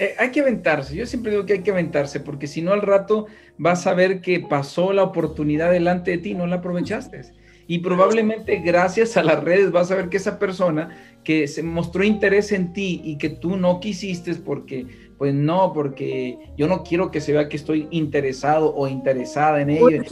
[0.00, 2.82] Eh, hay que aventarse, yo siempre digo que hay que aventarse, porque si no al
[2.82, 7.22] rato vas a ver que pasó la oportunidad delante de ti, no la aprovechaste.
[7.66, 12.04] Y probablemente gracias a las redes vas a ver que esa persona que se mostró
[12.04, 14.86] interés en ti y que tú no quisiste porque,
[15.18, 19.70] pues no, porque yo no quiero que se vea que estoy interesado o interesada en
[19.70, 20.02] ella.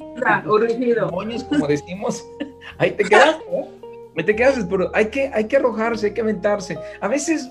[1.45, 2.27] Como decimos,
[2.77, 3.39] ahí te quedas,
[4.19, 6.79] Ahí te quedas, pero hay que, hay que arrojarse, hay que aventarse.
[7.01, 7.51] A veces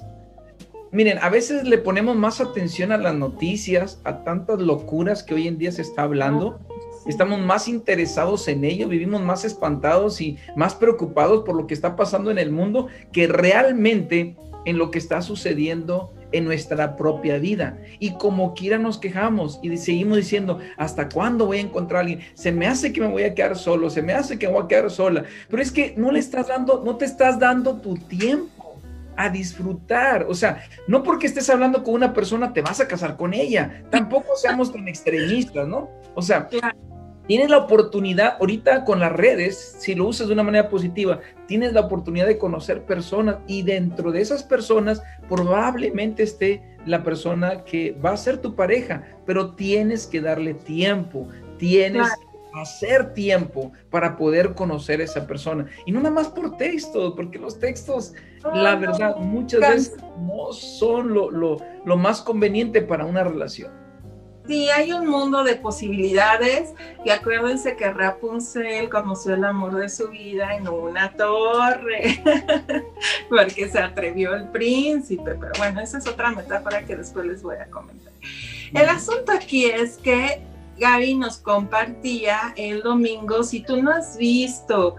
[0.95, 5.45] Miren, a veces le ponemos más atención a las noticias, a tantas locuras que hoy
[5.45, 6.57] en día se está hablando.
[7.05, 11.97] Estamos más interesados en ello, vivimos más espantados y más preocupados por lo que está
[11.97, 17.77] pasando en el mundo que realmente en lo que está sucediendo en nuestra propia vida.
[17.99, 22.21] Y como quiera nos quejamos y seguimos diciendo, ¿hasta cuándo voy a encontrar a alguien?
[22.35, 24.63] Se me hace que me voy a quedar solo, se me hace que me voy
[24.63, 25.25] a quedar sola.
[25.49, 28.54] Pero es que no le estás dando, no te estás dando tu tiempo
[29.17, 30.25] a disfrutar.
[30.29, 33.83] O sea, no porque estés hablando con una persona te vas a casar con ella.
[33.89, 35.89] Tampoco seamos tan extremistas, ¿no?
[36.15, 36.47] O sea,
[37.27, 41.73] Tienes la oportunidad, ahorita con las redes, si lo usas de una manera positiva, tienes
[41.73, 47.93] la oportunidad de conocer personas y dentro de esas personas probablemente esté la persona que
[47.93, 52.07] va a ser tu pareja, pero tienes que darle tiempo, tienes
[52.61, 55.65] hacer tiempo para poder conocer a esa persona.
[55.85, 58.13] Y no nada más por texto, porque los textos,
[58.53, 63.85] la verdad, muchas veces no son lo, lo más conveniente para una relación.
[64.47, 70.09] Sí, hay un mundo de posibilidades y acuérdense que Rapunzel conoció el amor de su
[70.09, 72.21] vida en una torre,
[73.29, 77.55] porque se atrevió el príncipe, pero bueno, esa es otra metáfora que después les voy
[77.55, 78.13] a comentar.
[78.71, 80.41] El asunto aquí es que
[80.77, 84.95] Gaby nos compartía el domingo, si tú no has visto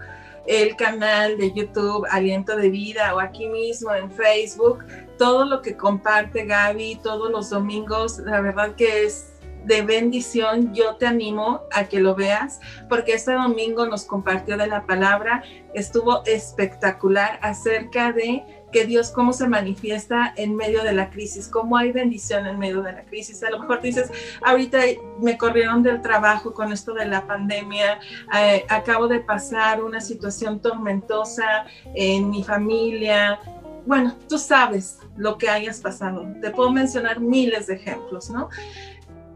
[0.47, 4.79] el canal de YouTube Aliento de Vida o aquí mismo en Facebook,
[5.17, 9.33] todo lo que comparte Gaby todos los domingos, la verdad que es
[9.65, 14.67] de bendición, yo te animo a que lo veas, porque este domingo nos compartió de
[14.67, 21.09] la palabra, estuvo espectacular acerca de que Dios cómo se manifiesta en medio de la
[21.09, 23.43] crisis, cómo hay bendición en medio de la crisis.
[23.43, 24.11] A lo mejor dices,
[24.43, 24.79] ahorita
[25.21, 27.99] me corrieron del trabajo con esto de la pandemia,
[28.37, 33.39] eh, acabo de pasar una situación tormentosa en mi familia.
[33.85, 36.27] Bueno, tú sabes lo que hayas pasado.
[36.41, 38.49] Te puedo mencionar miles de ejemplos, ¿no?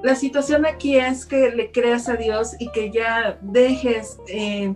[0.04, 4.74] la situación aquí es que le creas a Dios y que ya dejes eh,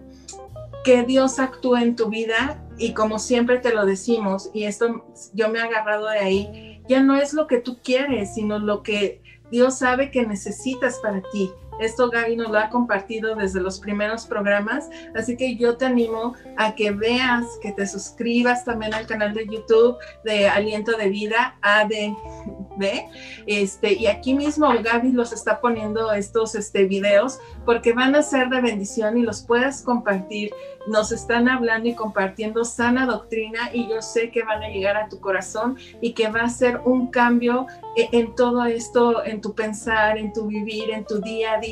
[0.83, 5.49] que Dios actúe en tu vida y como siempre te lo decimos, y esto yo
[5.49, 9.21] me he agarrado de ahí, ya no es lo que tú quieres, sino lo que
[9.51, 11.51] Dios sabe que necesitas para ti.
[11.79, 16.33] Esto Gaby nos lo ha compartido desde los primeros programas, así que yo te animo
[16.57, 21.57] a que veas, que te suscribas también al canal de YouTube de Aliento de Vida,
[21.61, 23.05] ADB,
[23.47, 28.49] este, y aquí mismo Gaby los está poniendo estos este, videos porque van a ser
[28.49, 30.51] de bendición y los puedes compartir.
[30.87, 35.09] Nos están hablando y compartiendo sana doctrina y yo sé que van a llegar a
[35.09, 39.55] tu corazón y que va a ser un cambio e, en todo esto, en tu
[39.55, 41.64] pensar, en tu vivir, en tu día a día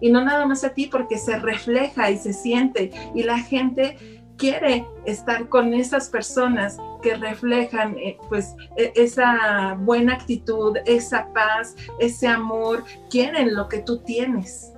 [0.00, 3.96] y no nada más a ti porque se refleja y se siente y la gente
[4.36, 11.76] quiere estar con esas personas que reflejan eh, pues e, esa buena actitud, esa paz,
[12.00, 14.72] ese amor, quieren lo que tú tienes.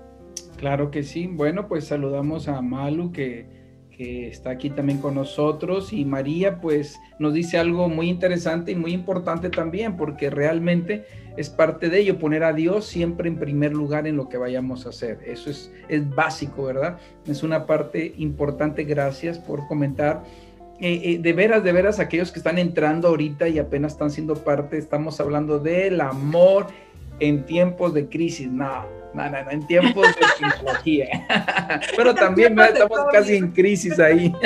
[0.56, 1.26] Claro que sí.
[1.26, 3.56] Bueno, pues saludamos a Malu que,
[4.00, 8.92] está aquí también con nosotros y María pues nos dice algo muy interesante y muy
[8.92, 11.04] importante también porque realmente
[11.38, 14.86] es parte de ello, poner a Dios siempre en primer lugar en lo que vayamos
[14.86, 15.20] a hacer.
[15.24, 16.98] Eso es, es básico, ¿verdad?
[17.28, 18.82] Es una parte importante.
[18.82, 20.24] Gracias por comentar.
[20.80, 24.34] Eh, eh, de veras, de veras, aquellos que están entrando ahorita y apenas están siendo
[24.34, 26.66] parte, estamos hablando del amor
[27.20, 28.48] en tiempos de crisis.
[28.48, 31.06] No, no, no, en tiempos de tecnología.
[31.96, 34.34] Pero también estamos casi en crisis ahí.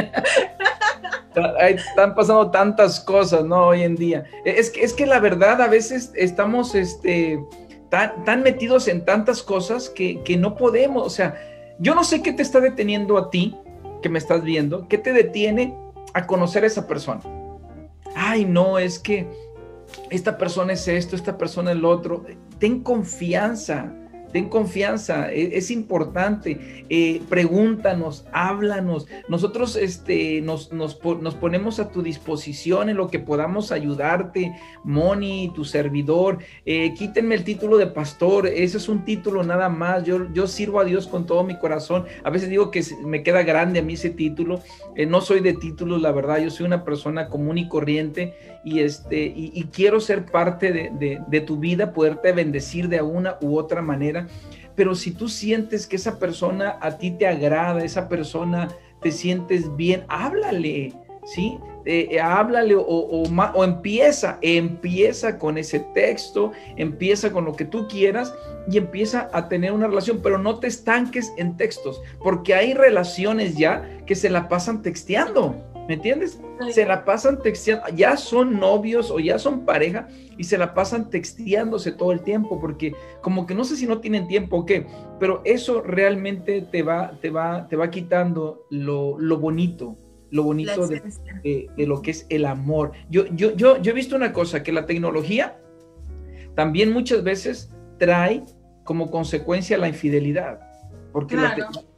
[1.35, 3.69] Están pasando tantas cosas, ¿no?
[3.69, 4.25] Hoy en día.
[4.45, 7.43] Es que, es que la verdad, a veces estamos este,
[7.89, 11.07] tan, tan metidos en tantas cosas que, que no podemos.
[11.07, 11.35] O sea,
[11.79, 13.57] yo no sé qué te está deteniendo a ti,
[14.03, 15.77] que me estás viendo, qué te detiene
[16.13, 17.21] a conocer a esa persona.
[18.15, 19.27] Ay, no, es que
[20.11, 22.25] esta persona es esto, esta persona es lo otro.
[22.59, 23.93] Ten confianza
[24.33, 32.03] ten confianza, e, es, importante, eh, pregúntanos, háblanos, nosotros este, nos, nos, ponemos a tu
[32.03, 38.47] disposición en lo que podamos ayudarte, Moni, tu servidor, eh, quítenme el título de pastor,
[38.47, 42.07] ese es un título nada más, yo, yo sirvo a Dios con todo mi corazón,
[42.25, 44.63] a veces digo que me queda grande a mí ese título,
[44.97, 48.81] eh, no soy de títulos, la verdad, yo soy una persona común y corriente y,
[48.81, 53.83] este, y, quiero ser parte de, de tu vida, poderte bendecir de una u otra
[53.83, 54.27] manera
[54.75, 58.69] pero si tú sientes que esa persona a ti te agrada, esa persona
[59.01, 60.95] te sientes bien, háblale,
[61.25, 61.59] ¿sí?
[61.85, 67.89] Eh, eh, háblale o, o, empieza, empieza con ese texto, empieza con lo que tú
[67.89, 68.33] quieras
[68.71, 73.57] y empieza a tener una relación, pero no te estanques en textos, porque hay relaciones
[73.57, 75.57] ya que se la pasan texteando.
[75.93, 76.41] ¿Me entiendes?
[76.71, 81.11] Se la pasan texteando, ya son novios o ya son pareja y se la pasan
[81.11, 84.87] texteándose todo el tiempo porque como que no sé si no tienen tiempo o qué,
[85.21, 89.99] pero eso realmente te va, te va, te va quitando lo, bonito,
[90.31, 92.93] lo bonito de, lo que es el amor.
[93.11, 95.59] Yo, yo, yo, yo he visto una cosa, que la tecnología
[96.55, 98.43] también muchas veces trae
[98.85, 100.59] como consecuencia la infidelidad.
[101.13, 101.37] Porque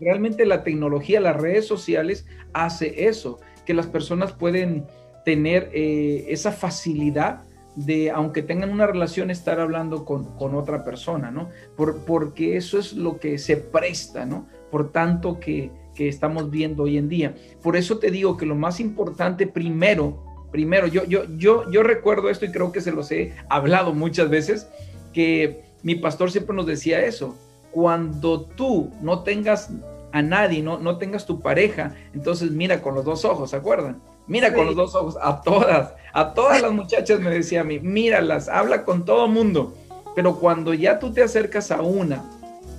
[0.00, 4.86] realmente la tecnología, las redes sociales hace eso que las personas pueden
[5.24, 7.42] tener eh, esa facilidad
[7.76, 11.48] de, aunque tengan una relación, estar hablando con, otra persona, ¿no?
[11.76, 14.46] Por, porque eso es lo que se presta, ¿no?
[14.74, 17.36] por tanto que, que estamos viendo hoy en día.
[17.62, 22.28] Por eso te digo que lo más importante primero, primero, yo, yo, yo, yo recuerdo
[22.28, 24.66] esto y creo que se los he hablado muchas veces,
[25.12, 27.36] que mi pastor siempre nos decía eso,
[27.70, 29.70] cuando tú no tengas
[30.14, 34.00] a nadie, no, no tengas tu pareja, entonces mira con los dos ojos, ¿se acuerdan?
[34.28, 37.80] Mira con los dos ojos a todas, a todas las muchachas me decía a mí,
[37.80, 39.74] míralas, habla con todo mundo,
[40.14, 42.24] pero cuando ya tú te acercas a una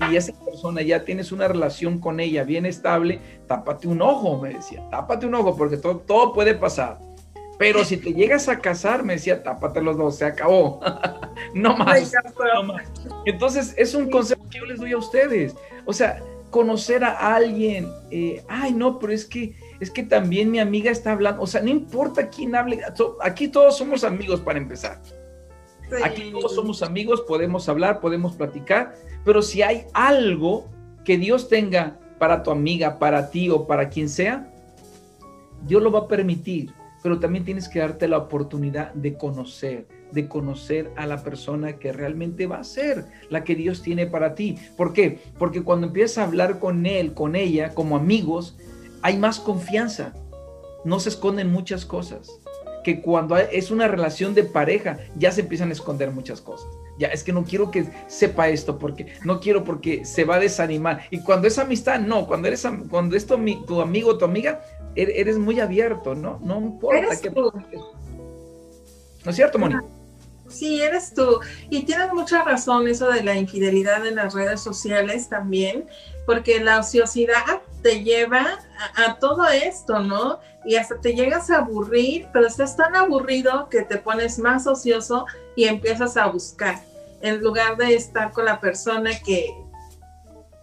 [0.10, 4.54] y esa persona ya tienes una relación con ella bien estable, tápate un ojo, me
[4.54, 7.00] decía, tápate un ojo porque todo, todo puede pasar.
[7.58, 10.80] Pero si te llegas a casar, me decía, tápate los dos, se acabó.
[11.54, 12.14] no, más,
[13.26, 15.56] Entonces, es un consejo que yo les doy a ustedes.
[15.86, 16.22] O sea,
[16.56, 21.12] conocer a alguien, eh, ay, no, pero es que, es que también mi amiga está
[21.12, 21.42] hablando.
[21.42, 22.80] O sea, no importa quién hable,
[23.22, 25.02] aquí todos somos amigos para empezar.
[26.02, 28.96] Aquí todos somos amigos, podemos hablar, podemos platicar,
[29.26, 30.70] pero si hay algo
[31.04, 34.50] que Dios tenga para tu amiga, para ti o para quien sea,
[35.68, 36.72] Dios lo va a permitir
[37.06, 41.92] pero también tienes que darte la oportunidad de conocer, de conocer a la persona que
[41.92, 44.58] realmente va a ser la que Dios tiene para ti.
[44.78, 45.20] ¿Por qué?
[45.38, 48.58] Porque cuando empiezas a hablar con él, con ella, como amigos,
[49.02, 50.14] hay más confianza.
[50.84, 52.30] No se esconden muchas cosas.
[52.84, 56.70] Que cuando es una relación de pareja, ya se empiezan a esconder muchas cosas.
[57.00, 60.40] Ya, es que no quiero que sepa esto, porque no quiero porque se va a
[60.40, 61.02] desanimar.
[61.10, 63.36] Y cuando es amistad, no, cuando eres cuando es tu,
[63.66, 64.62] tu amigo tu amiga,
[64.96, 66.40] Er-, eres muy abierto, ¿no?
[66.42, 67.30] No importa que...
[67.30, 69.76] ¿No es cierto, Moni?
[70.48, 71.40] Sí, eres tú.
[71.70, 75.88] Y tienes mucha razón eso de la infidelidad en las redes sociales también,
[76.26, 78.60] porque la ociosidad te lleva
[78.96, 80.40] a, todo esto, ¿no?
[80.66, 85.26] Y hasta te llegas a aburrir, pero estás tan aburrido que te pones más ocioso
[85.56, 86.80] y empiezas a buscar,
[87.22, 89.56] en lugar de estar con la persona que,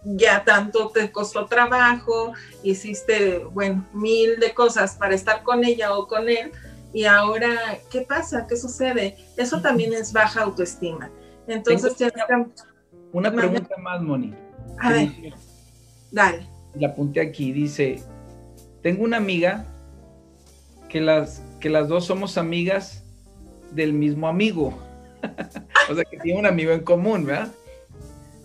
[0.03, 6.07] ya tanto te costó trabajo, hiciste, bueno, mil de cosas para estar con ella o
[6.07, 6.51] con él,
[6.93, 8.45] y ahora, ¿qué pasa?
[8.47, 9.17] ¿Qué sucede?
[9.35, 11.09] Eso también es baja autoestima.
[11.47, 11.95] Entonces,
[13.11, 14.33] una, pregunta más, Moni.
[14.79, 15.11] A ver,
[16.11, 16.47] dale.
[16.75, 18.01] La apunté aquí, dice,
[18.81, 19.65] tengo una amiga
[20.87, 23.03] que las, que las dos somos amigas
[23.71, 24.77] del mismo amigo.
[25.89, 27.51] o sea, que tiene un amigo en común, ¿verdad?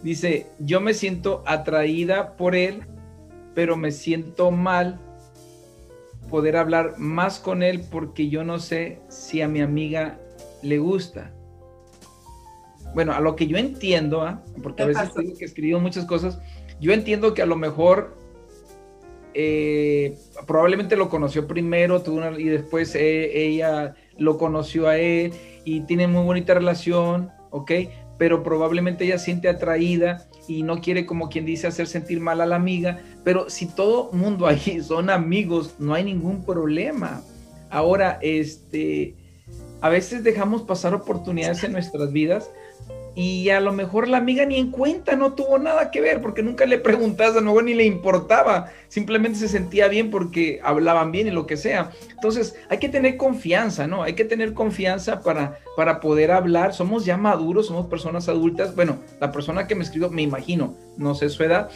[0.03, 2.83] Dice, yo me siento atraída por él,
[3.55, 4.99] pero me siento mal
[6.29, 10.19] poder hablar más con él porque yo no sé si a mi amiga
[10.63, 11.33] le gusta.
[12.95, 14.43] Bueno, a lo que yo entiendo, ¿ah?
[14.63, 16.39] porque a veces tengo que escribir muchas cosas,
[16.81, 18.17] yo entiendo que a lo mejor
[19.35, 20.17] eh,
[20.47, 22.03] probablemente lo conoció primero
[22.39, 25.33] y después eh, ella lo conoció a él
[25.65, 27.73] y tiene muy bonita relación, ¿ok?
[28.19, 32.47] pero probablemente ella siente atraída y no quiere, como quien dice, hacer sentir mal a
[32.47, 33.01] la amiga.
[33.23, 37.23] Pero si todo mundo ahí son amigos, no hay ningún problema.
[37.71, 39.15] Ahora, este,
[39.81, 42.51] a veces dejamos pasar oportunidades en nuestras vidas
[43.19, 46.45] y a lo mejor la amiga ni en cuenta, no tuvo nada que ver, porque
[46.45, 51.33] nunca le preguntaste, a ni le importaba, simplemente se sentía bien porque hablaban bien y
[51.33, 51.91] lo que sea.
[52.13, 54.05] Entonces, hay que tener confianza, ¿no?
[54.05, 56.75] Hay que tener confianza para, para poder hablar.
[56.75, 58.77] Somos ya maduros, somos personas adultas.
[58.77, 61.71] Bueno, la persona que me escribió, me imagino, no sé su edad,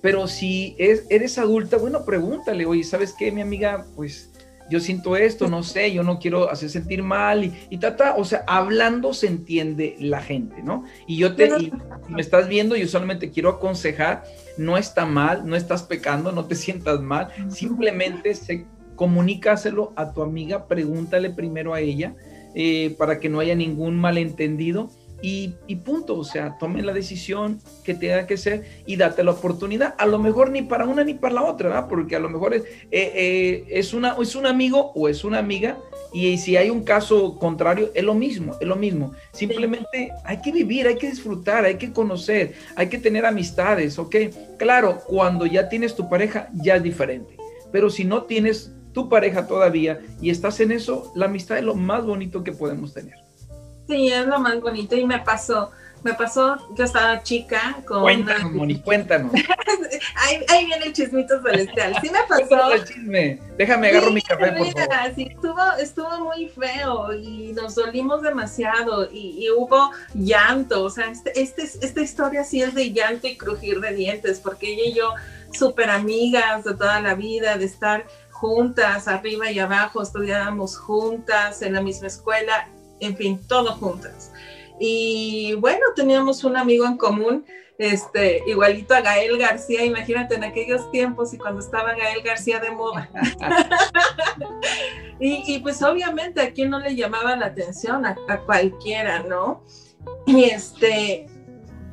[0.00, 3.84] pero si es, eres adulta, bueno, pregúntale, oye, ¿sabes qué, mi amiga?
[3.96, 4.30] Pues
[4.70, 8.24] yo siento esto, no sé, yo no quiero hacer sentir mal y, y trata, o
[8.24, 10.84] sea, hablando se entiende la gente, ¿no?
[11.06, 11.72] Y yo te, y
[12.08, 14.24] me estás viendo, yo solamente quiero aconsejar,
[14.58, 20.22] no está mal, no estás pecando, no te sientas mal, simplemente se, comunícaselo a tu
[20.22, 22.16] amiga, pregúntale primero a ella
[22.54, 24.90] eh, para que no haya ningún malentendido
[25.22, 29.94] y, punto, o sea, tome la decisión que tenga que ser y date la oportunidad,
[29.98, 32.62] a lo mejor ni para una ni para la otra, porque a lo mejor es,
[32.62, 35.78] eh, eh, es, una, es un amigo o es una amiga
[36.12, 39.12] y si hay un caso contrario, es lo mismo, es lo mismo.
[39.32, 44.16] Simplemente hay que vivir, hay que disfrutar, hay que conocer, hay que tener amistades, ¿ok?
[44.58, 47.36] Claro, cuando ya tienes tu pareja, ya es diferente,
[47.72, 51.74] pero si no tienes tu pareja todavía y estás en eso, la amistad es lo
[51.74, 53.25] más bonito que podemos tener.
[53.86, 55.70] Sí, es lo más bonito y me pasó.
[56.02, 58.02] Me pasó, yo estaba chica con.
[58.02, 59.32] Cuéntanos, Moni, cuéntanos.
[60.48, 61.96] ahí, viene el chismito celestial.
[62.00, 62.70] Sí me pasó.
[62.70, 63.40] el chisme.
[63.58, 65.14] Déjame agarro mi café, por favor.
[65.16, 70.84] Sí, estuvo, estuvo muy feo y nos dolimos demasiado y, hubo llanto.
[70.84, 74.74] O sea, este, este, esta historia sí es de llanto y crujir de dientes, porque
[74.74, 75.12] ella y yo,
[75.52, 81.72] súper amigas de toda la vida, de estar juntas, arriba y abajo, estudiábamos juntas en
[81.72, 82.68] la misma escuela
[83.00, 84.32] en fin, todos juntas.
[84.78, 87.44] Y bueno, teníamos un amigo en común
[87.78, 92.70] este, igualito a Gael García, imagínate en aquellos tiempos y cuando estaba Gael García de
[92.70, 93.10] moda.
[95.20, 98.16] y, pues obviamente a quien no le llamaba la atención, a,
[98.46, 99.62] cualquiera, ¿no?
[100.26, 101.26] Y este,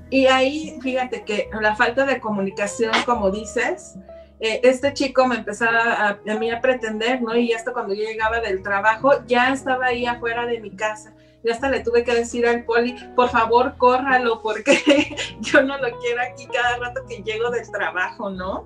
[0.10, 3.96] y ahí fíjate que la falta de comunicación, como dices,
[4.44, 7.34] eh, este chico me empezaba a, mí a pretender, ¿no?
[7.34, 11.14] Y hasta cuando yo llegaba del trabajo, ya estaba ahí afuera de mi casa
[11.46, 15.98] y hasta le tuve que decir al poli, por favor, córralo, porque yo no lo
[16.00, 18.66] quiero aquí cada rato que llego del trabajo, ¿no?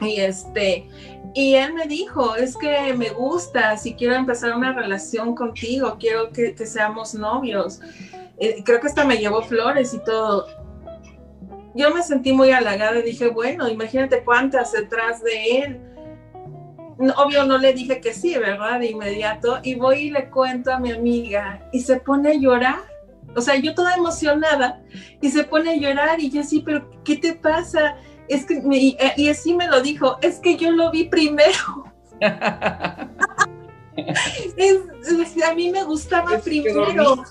[0.00, 0.88] Y este,
[1.32, 6.32] y él me dijo, es que me gusta, si quiero empezar una relación contigo, quiero
[6.32, 7.78] que, seamos novios.
[8.36, 10.46] Eh, creo que hasta me llevó flores y todo.
[11.74, 15.80] Yo me sentí muy halagada y dije, bueno, imagínate cuántas detrás de él
[17.16, 18.80] obvio no le dije que sí, ¿verdad?
[18.80, 19.58] De inmediato.
[19.62, 22.80] Y voy y le cuento a mi amiga y se pone a llorar.
[23.34, 24.82] O sea, yo toda emocionada
[25.20, 27.96] y se pone a llorar y yo sí, pero ¿qué te pasa?
[28.28, 31.84] Es que, y, así me lo dijo, es que yo lo vi primero.
[35.44, 37.24] a mí me gustaba primero.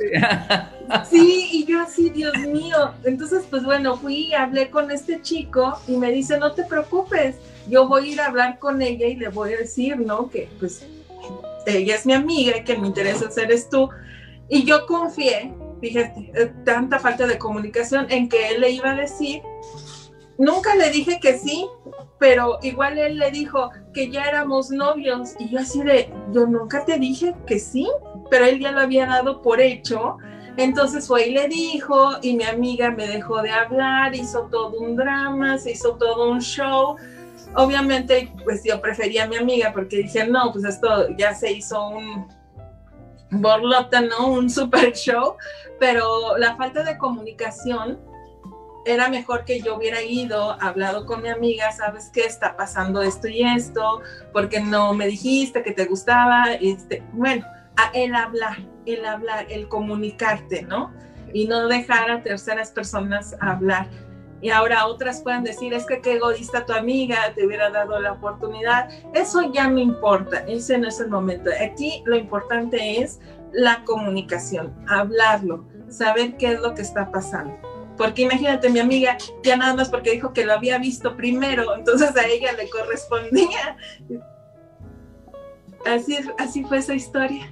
[1.09, 2.93] sí, y yo así, Dios mío.
[3.03, 7.35] Entonces, pues bueno, fui, hablé con este chico y me dice, no te preocupes,
[7.67, 10.29] yo voy a ir a hablar con ella y le voy a decir, ¿no?
[10.29, 10.85] Que pues
[11.65, 13.89] ella es mi amiga y que me interesa eres tú.
[14.49, 18.95] Y yo confié, fíjate, eh, tanta falta de comunicación en que él le iba a
[18.95, 19.41] decir.
[20.37, 21.67] Nunca le dije que sí,
[22.19, 26.85] pero igual él le dijo que ya éramos novios y yo así de, yo nunca
[26.85, 27.87] te dije que sí,
[28.29, 30.17] pero él ya lo había dado por hecho.
[30.57, 34.95] Entonces fue y le dijo y mi amiga me dejó de hablar, hizo todo un
[34.95, 36.97] drama, se hizo todo un show
[37.55, 41.89] obviamente, pues yo prefería a mi amiga porque dije, no, pues esto ya se hizo
[41.89, 42.27] un
[43.31, 44.27] borlota, ¿no?
[44.27, 45.35] Un super show,
[45.79, 47.99] pero la falta de comunicación
[48.85, 53.27] era mejor que yo hubiera ido, hablado con mi amiga, sabes qué está pasando esto
[53.27, 54.01] y esto,
[54.33, 57.45] porque no me dijiste que te gustaba, este, bueno,
[57.77, 60.91] a el hablar, el hablar, el comunicarte, ¿no?
[61.33, 63.87] Y no dejar a terceras personas hablar
[64.41, 68.13] y ahora otras puedan decir, es que qué egoísta tu amiga, te hubiera dado la
[68.13, 68.89] oportunidad.
[69.13, 71.51] Eso ya no importa, ese no es el momento.
[71.63, 73.19] Aquí lo importante es
[73.53, 77.55] la comunicación, hablarlo, saber qué es lo que está pasando.
[77.97, 82.15] Porque imagínate, mi amiga, ya nada más porque dijo que lo había visto primero, entonces
[82.15, 83.77] a ella le correspondía.
[85.85, 87.51] Así, así fue esa historia.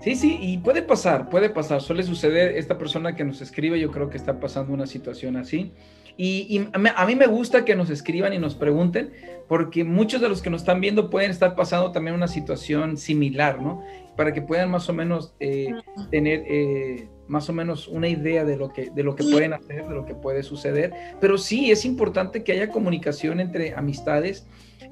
[0.00, 2.56] Sí, sí, y puede pasar, puede pasar, suele suceder.
[2.56, 5.72] Esta persona que nos escribe, yo creo que está pasando una situación así.
[6.20, 9.12] Y, a mí me gusta que nos escriban y nos pregunten,
[9.46, 13.62] porque muchos de los que nos están viendo pueden estar pasando también una situación similar,
[13.62, 13.84] ¿no?
[14.16, 15.72] Para que puedan más o menos eh,
[16.10, 19.86] tener eh, más o menos una idea de lo, que, de lo que pueden hacer,
[19.86, 20.92] de lo que puede suceder.
[21.20, 24.46] Pero sí, es importante que haya comunicación entre amistades.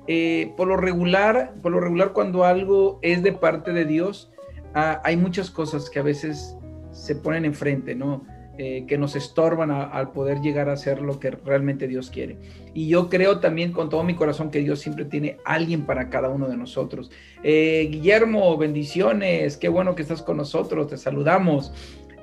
[0.07, 4.31] Eh, por lo regular, por lo regular cuando algo es de parte de Dios,
[4.75, 6.57] ah, hay muchas cosas que a veces
[6.93, 8.25] se ponen enfrente, ¿no?
[8.59, 12.39] Eh, que nos estorban al poder llegar a hacer lo que realmente Dios quiere.
[12.73, 16.31] Y yo creo también con todo mi corazón que Dios siempre tiene alguien para cada
[16.31, 17.11] uno de nosotros.
[17.43, 21.75] Eh, Guillermo, bendiciones, qué bueno que estás con nosotros, te saludamos.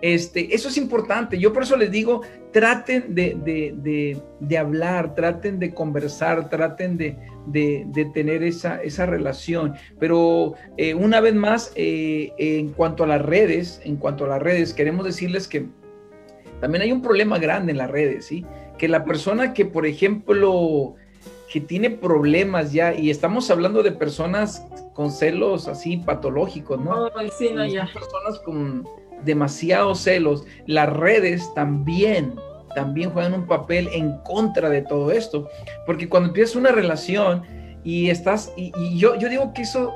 [0.03, 1.39] Este, eso es importante.
[1.39, 4.19] Yo por eso les digo, traten de,
[4.59, 9.75] hablar, traten de conversar, traten de, tener esa, esa, relación.
[10.01, 14.73] Pero eh, una vez más, en cuanto a las redes, en cuanto a las redes,
[14.73, 15.67] queremos decirles que
[16.59, 18.45] también hay un problema grande en las redes, ¿sí?
[18.77, 20.95] Que la persona que, por ejemplo,
[21.49, 27.09] que tiene problemas ya, y estamos hablando de personas con celos así patológicos, ¿no?
[27.37, 27.89] sí, no, ya.
[27.93, 28.83] Personas con
[29.25, 30.43] demasiados celos.
[30.65, 32.35] Las redes también,
[32.75, 35.49] también juegan un papel en contra de todo esto,
[35.85, 37.43] porque cuando empiezas una relación
[37.83, 39.93] y estás, y, yo, yo digo que eso,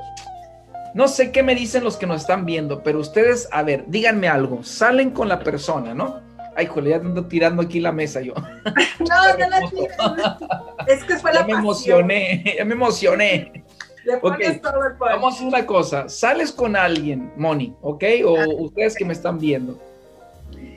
[0.94, 4.28] no sé qué me dicen los que nos están viendo, pero ustedes, a ver, díganme
[4.28, 6.20] algo, salen con la persona, ¿no?
[6.56, 8.34] Ay, joder, ya ando tirando aquí la mesa yo.
[8.98, 9.06] No,
[9.38, 9.96] no la tires.
[10.88, 13.64] Es que fue la Ya me emocioné, ya me emocioné.
[14.22, 14.60] Okay.
[14.98, 16.08] Vamos a hacer una cosa.
[16.08, 18.04] Sales con alguien, Moni, ¿ok?
[18.24, 19.78] O ustedes que me están viendo.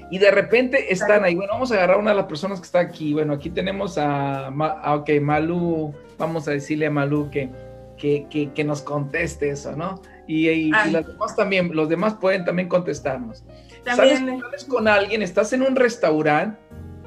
[0.10, 1.36] Y de repente están ahí.
[1.36, 3.14] Bueno, vamos a agarrar una de las personas que está aquí.
[3.14, 5.94] Bueno, aquí tenemos a, a ok, Malú.
[6.18, 7.50] Vamos a decirle a Malú que,
[7.98, 10.02] que, que, nos conteste eso, ¿no?
[10.28, 13.44] Y, y, y los demás también, los demás pueden también contestarnos.
[13.86, 14.22] ¿Sabes,
[14.68, 16.58] con alguien, estás en un restaurante,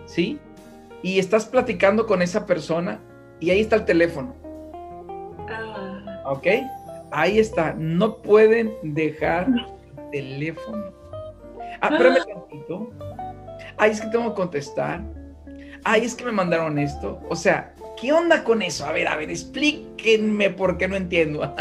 [0.07, 0.39] ¿sí?
[1.03, 3.01] Y estás platicando con esa persona
[3.39, 4.35] y ahí está el teléfono.
[5.49, 5.84] Ah.
[6.25, 6.47] ¿Ok?
[7.11, 7.75] Ahí está.
[7.75, 10.93] No pueden dejar el teléfono.
[11.81, 12.27] Ah, espérame ah.
[12.27, 12.91] tantito.
[13.77, 15.03] Ay, es que tengo que contestar.
[15.85, 17.21] ay, es que me mandaron esto.
[17.29, 18.87] O sea, ¿qué onda con eso?
[18.87, 21.55] A ver, a ver, explíquenme por qué no entiendo.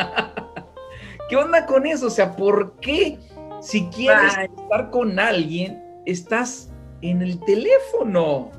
[1.30, 2.07] ¿Qué onda con eso?
[2.07, 3.18] O sea, ¿por qué
[3.61, 8.51] si quieres estar con alguien, estás en el teléfono?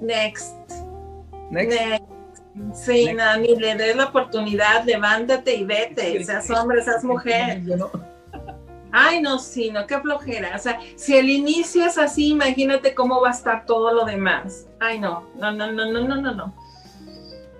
[0.00, 0.54] Next.
[1.50, 2.17] Next.
[2.72, 3.14] Sí, le...
[3.14, 7.62] nada, ni le des la oportunidad, levántate y vete, seas hombre, seas mujer.
[8.92, 10.56] Ay, no, sí, no, qué flojera.
[10.56, 14.66] O sea, si el inicio es así, imagínate cómo va a estar todo lo demás.
[14.80, 16.34] Ay, no, no, no, no, no, no, no.
[16.34, 16.54] no.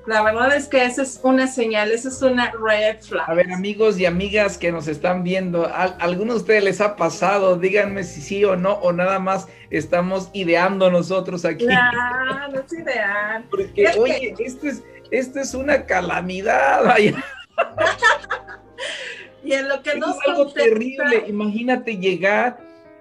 [0.08, 3.28] La verdad es que esa es una señal, esa es una red flag.
[3.28, 6.96] A ver, amigos y amigas que nos están viendo, ¿a alguno de ustedes les ha
[6.96, 7.58] pasado?
[7.58, 11.66] Díganme si sí o no, o nada más estamos ideando nosotros aquí.
[11.66, 13.44] No, no es ideal.
[13.50, 16.96] Porque, oye, esto es, esto es una calamidad.
[19.44, 21.24] y en lo que no es algo terrible.
[21.28, 22.58] Imagínate llegar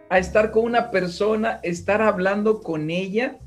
[0.09, 3.37] a estar con una persona, estar hablando con ella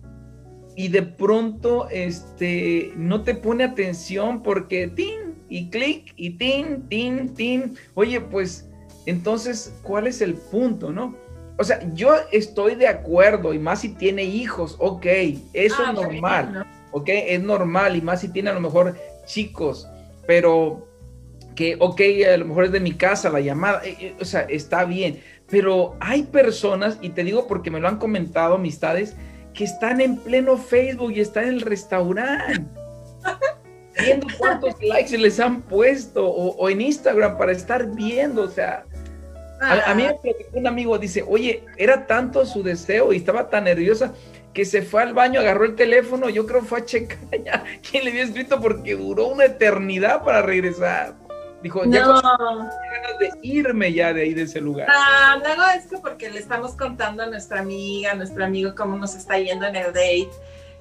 [0.77, 7.35] y de pronto este, no te pone atención porque tin y clic y tin, tin,
[7.35, 7.77] tin.
[7.95, 8.69] Oye, pues
[9.07, 11.17] entonces, ¿cuál es el punto, no?
[11.59, 15.07] O sea, yo estoy de acuerdo y más si tiene hijos, ok,
[15.53, 18.97] eso ah, es normal, ok, es normal y más si tiene a lo mejor
[19.27, 19.87] chicos,
[20.27, 20.89] pero
[21.55, 22.01] que, ok,
[22.33, 25.21] a lo mejor es de mi casa la llamada, eh, eh, o sea, está bien,
[25.51, 29.15] pero hay personas, y te digo porque me lo han comentado amistades,
[29.55, 32.65] que están en pleno Facebook y están en el restaurante.
[33.99, 38.85] viendo cuántos likes les han puesto o, en Instagram para estar viendo, o sea,
[39.61, 40.07] a, mí
[40.53, 44.15] un amigo dice, oye, era tanto su deseo y estaba tan nerviosa
[44.55, 48.05] que se fue al baño, agarró el teléfono, yo creo fue a checar ya quién
[48.05, 51.15] le había escrito porque duró una eternidad para regresar.
[51.63, 52.23] Dijo, ya no.
[52.23, 54.89] ganas de irme ya de ahí de ese lugar.
[54.91, 58.97] Ah, luego es que porque le estamos contando a nuestra amiga, a nuestro amigo cómo
[58.97, 60.31] nos está yendo en el date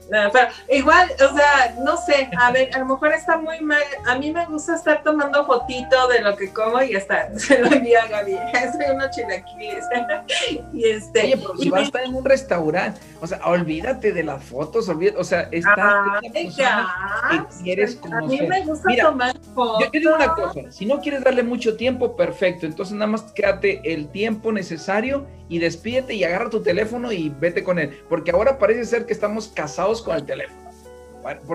[0.10, 3.82] pero igual, o sea, no sé, a ver, a lo mejor está muy mal.
[4.08, 7.68] A mí me gusta estar tomando fotito de lo que como y hasta se lo
[7.68, 8.34] envía a Gaby.
[8.74, 9.86] Soy unos chilaquiles.
[10.74, 14.24] y este, Oye, pero si vas a estar en un restaurante, o sea, olvídate de
[14.24, 16.88] las fotos, olvídate, o sea, estás ah, ya,
[17.30, 18.40] que quieres conocer.
[18.40, 19.86] A mí me gusta tomar fotos.
[19.94, 23.82] Yo, digo una cosa, si no quieres darle mucho tiempo, perfecto, entonces nada más quédate
[23.84, 28.58] el tiempo necesario y despídete y agarra tu teléfono y vete con él, porque ahora
[28.58, 30.70] parece ser que estamos casados con el teléfono.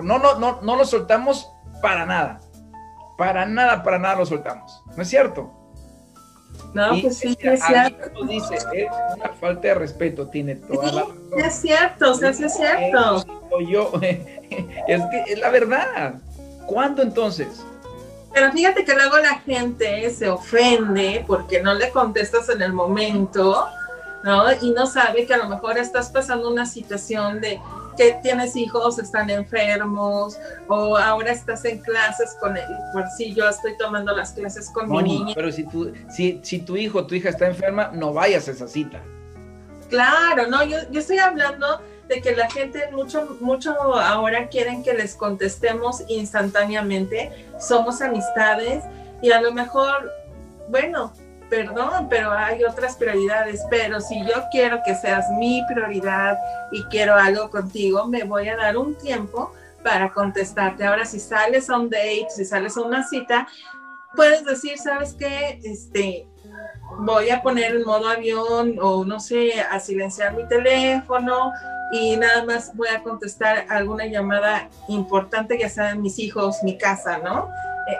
[0.03, 2.39] No, no, no, no lo soltamos para nada.
[3.17, 4.81] Para nada, para nada lo soltamos.
[4.95, 5.51] ¿No es cierto?
[6.73, 8.23] No, pues sí, es cierto.
[8.25, 11.05] Dice, es una falta de respeto, tiene toda la
[11.37, 13.25] Es cierto, sea, es cierto.
[13.69, 16.15] Yo, es que es la verdad.
[16.65, 17.63] ¿Cuándo entonces?
[18.33, 23.67] Pero fíjate que luego la gente se ofende porque no le contestas en el momento,
[24.23, 24.51] ¿no?
[24.61, 27.61] Y no sabe que a lo mejor estás pasando una situación de
[27.97, 30.37] que tienes hijos, están enfermos,
[30.67, 32.67] o ahora estás en clases con él.
[32.93, 35.33] Por si yo estoy tomando las clases con mi niña.
[35.35, 38.51] Pero si tu, si, si tu hijo o tu hija está enferma, no vayas a
[38.51, 39.01] esa cita.
[39.89, 44.93] Claro, no, yo, yo estoy hablando de que la gente mucho, mucho ahora quieren que
[44.93, 48.83] les contestemos instantáneamente, somos amistades
[49.21, 50.11] y a lo mejor,
[50.69, 51.13] bueno,
[51.49, 56.37] perdón, pero hay otras prioridades, pero si yo quiero que seas mi prioridad
[56.71, 59.51] y quiero algo contigo, me voy a dar un tiempo
[59.83, 60.83] para contestarte.
[60.85, 63.47] Ahora, si sales a un date, si sales a una cita,
[64.15, 65.59] puedes decir, ¿sabes qué?
[65.63, 66.27] Este,
[66.99, 71.51] voy a poner en modo avión o no sé, a silenciar mi teléfono
[71.91, 77.19] y nada más voy a contestar alguna llamada importante, ya sean mis hijos, mi casa,
[77.19, 77.49] ¿no?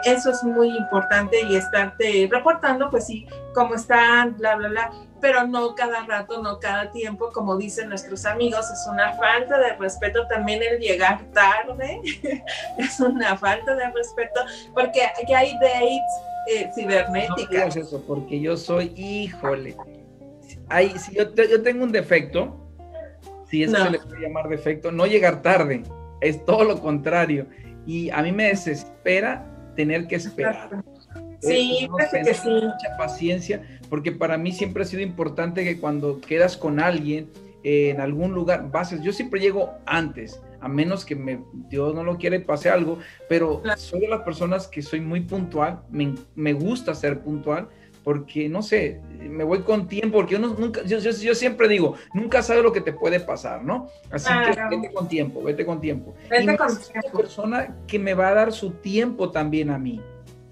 [0.04, 5.46] Eso es muy importante y estarte reportando, pues sí, cómo están, bla, bla, bla, pero
[5.46, 10.26] no cada rato, no cada tiempo, como dicen nuestros amigos, es una falta de respeto
[10.28, 12.00] también el llegar tarde,
[12.78, 14.40] es una falta de respeto,
[14.74, 16.00] porque aquí hay dates
[16.48, 17.76] eh, cibernéticas.
[17.76, 19.76] No eso, porque yo soy, híjole,
[20.68, 22.56] hay, si yo, yo tengo un defecto,
[23.48, 25.84] si eso se le puede llamar defecto, no llegar tarde,
[26.20, 27.46] es todo lo contrario.
[27.86, 29.46] Y a mí me desespera
[29.76, 30.82] tener que esperar.
[31.40, 31.88] Sí,
[32.24, 32.48] que sí.
[32.48, 37.30] Mucha paciencia, porque para mí siempre ha sido importante que cuando quedas con alguien
[37.62, 42.04] eh, en algún lugar, bases, yo siempre llego antes, a menos que me, Dios no
[42.04, 42.98] lo quiere, pase algo,
[43.28, 47.68] pero soy de las personas que soy muy puntual, me, me gusta ser puntual,
[48.06, 52.40] porque no sé, me voy con tiempo, porque yo, nunca, yo, yo, siempre digo, nunca
[52.40, 53.88] sabes lo que te puede pasar, ¿no?
[54.12, 56.14] Así que vete con tiempo, vete con tiempo.
[56.30, 57.00] Vete con tiempo.
[57.02, 60.00] Una persona que me va a dar su tiempo también a mí.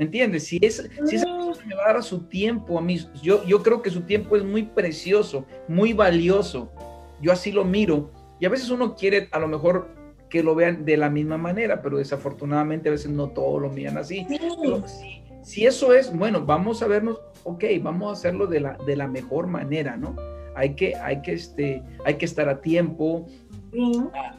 [0.00, 0.48] ¿Me entiendes?
[0.48, 1.46] Si, es, si esa mm.
[1.46, 4.36] persona me va a dar su tiempo a mí, yo, yo creo que su tiempo
[4.36, 6.72] es muy precioso, muy valioso.
[7.22, 9.90] Yo así lo miro Y a veces uno quiere a lo mejor
[10.28, 13.96] que lo vean de la misma manera, pero desafortunadamente a veces no todos lo miran
[13.96, 14.26] así.
[15.44, 19.06] si, eso es, bueno, vamos a vernos, ok, vamos a hacerlo de la, de la
[19.06, 20.16] mejor manera, ¿no?
[20.56, 23.26] Hay que, hay que, este, hay que estar a tiempo,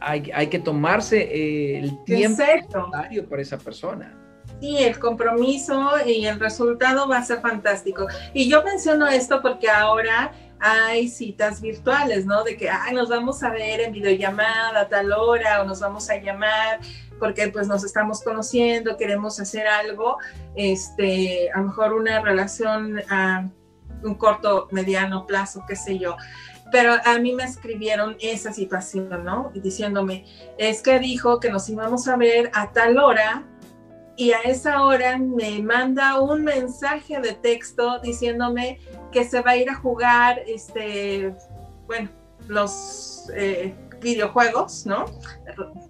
[0.00, 4.16] hay, hay, que tomarse eh, el tiempo necesario para esa persona.
[4.60, 8.06] Sí, el compromiso y el resultado va a ser fantástico.
[8.32, 12.42] Y yo menciono esto porque ahora hay citas virtuales, ¿no?
[12.42, 16.08] De que, ay, nos vamos a ver en videollamada a tal hora o nos vamos
[16.08, 16.80] a llamar
[17.18, 20.18] porque pues nos estamos conociendo, queremos hacer algo,
[20.54, 23.48] este, a lo mejor una relación a
[24.02, 26.16] un corto, mediano plazo, qué sé yo.
[26.72, 29.52] Pero a mí me escribieron esa situación, ¿no?
[29.54, 30.24] Diciéndome,
[30.58, 33.44] es que dijo que nos íbamos a ver a tal hora
[34.16, 38.80] y a esa hora me manda un mensaje de texto diciéndome
[39.12, 41.34] que se va a ir a jugar, este,
[41.86, 42.08] bueno,
[42.48, 45.04] los eh, videojuegos, ¿no?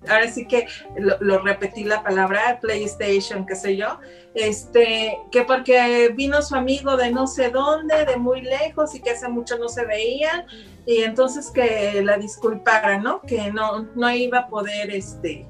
[0.09, 3.99] Ahora sí que lo, repetí la palabra PlayStation, qué sé yo,
[4.35, 9.11] este, que porque vino su amigo de no sé dónde, de muy lejos y que
[9.11, 10.47] hace mucho no se veían,
[10.87, 13.21] y entonces que la disculpara, ¿no?
[13.23, 15.47] Que no, no iba a poder, este,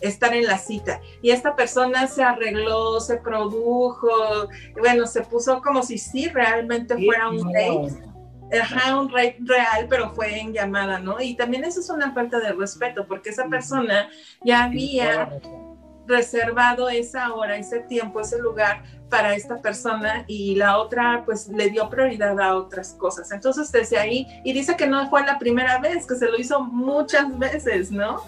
[0.00, 1.00] estar en la cita.
[1.22, 4.48] Y esta persona se arregló, se produjo,
[4.78, 8.13] bueno, se puso como si sí realmente fuera un date.
[8.52, 11.20] Ajá, un rey real, pero fue en llamada, ¿no?
[11.20, 14.08] Y también eso es una falta de respeto, porque esa persona
[14.44, 15.40] ya había
[16.06, 21.70] reservado esa hora, ese tiempo, ese lugar para esta persona y la otra pues le
[21.70, 23.30] dio prioridad a otras cosas.
[23.32, 26.62] Entonces desde ahí, y dice que no fue la primera vez, que se lo hizo
[26.62, 28.20] muchas veces, ¿no?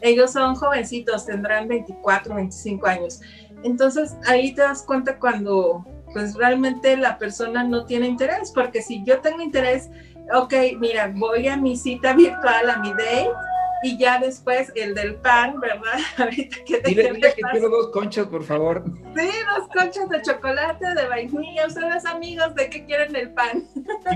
[0.00, 3.20] Ellos son jovencitos, tendrán 24, 25 años.
[3.62, 5.84] Entonces ahí te das cuenta cuando
[6.14, 9.90] pues realmente la persona no tiene interés, porque si yo tengo interés,
[10.32, 13.28] ok, mira, voy a mi cita virtual, a mi date,
[13.84, 15.98] y ya después el del pan, ¿verdad?
[16.16, 18.82] Ahorita que te dile, dile que quiero dos conchas, por favor.
[19.14, 21.66] Sí, dos conchas de chocolate, de vainilla.
[21.66, 23.64] Ustedes, amigos, ¿de qué quieren el pan?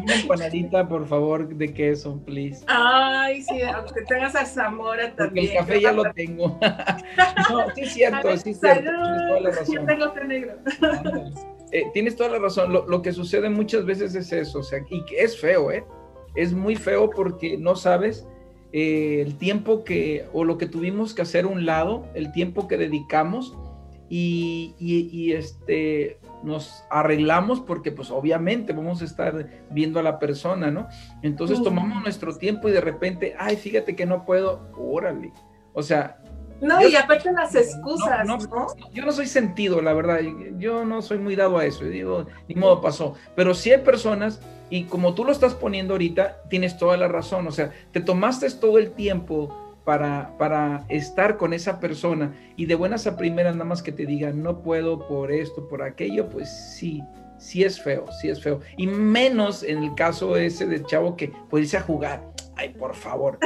[0.02, 2.64] Una empanadita, por favor, de queso, please.
[2.66, 5.50] Ay, sí, aunque tengas a Zamora también.
[5.50, 6.58] el café ya lo tengo.
[7.50, 8.90] no, sí es cierto, sí es cierto.
[9.42, 9.74] Razón.
[9.74, 10.54] Yo tengo negro.
[11.72, 12.72] Eh, tienes toda la razón.
[12.72, 15.84] Lo, lo que sucede muchas veces es eso, o sea, y que es feo, ¿eh?
[16.34, 18.26] Es muy feo porque no sabes
[18.72, 22.76] eh, el tiempo que, o lo que tuvimos que hacer un lado, el tiempo que
[22.76, 23.56] dedicamos
[24.10, 30.70] y, y, este, nos arreglamos porque pues obviamente vamos a estar viendo a la persona,
[30.70, 30.86] ¿no?
[31.22, 35.32] Entonces tomamos nuestro tiempo y de repente, ay, fíjate que no puedo, órale.
[35.72, 36.22] O sea,
[36.60, 38.38] no, y aparte las excusas, no,
[38.92, 40.20] Yo no soy sentido, la verdad.
[40.58, 41.84] Yo no soy muy dado a eso.
[41.84, 43.14] Digo, ni modo pasó.
[43.36, 44.40] Pero sí hay personas,
[44.70, 47.46] y como tú lo estás poniendo ahorita, tienes toda la razón.
[47.46, 49.54] O sea, te tomaste todo el tiempo
[49.84, 54.04] para, para estar con esa persona y de buenas a primeras nada más que te
[54.04, 57.02] digan, no puedo por esto, por aquello, pues sí,
[57.38, 58.60] sí es feo, sí es feo.
[58.76, 62.22] Y menos en el caso ese del chavo que puede irse a jugar
[62.58, 63.38] ay, por favor.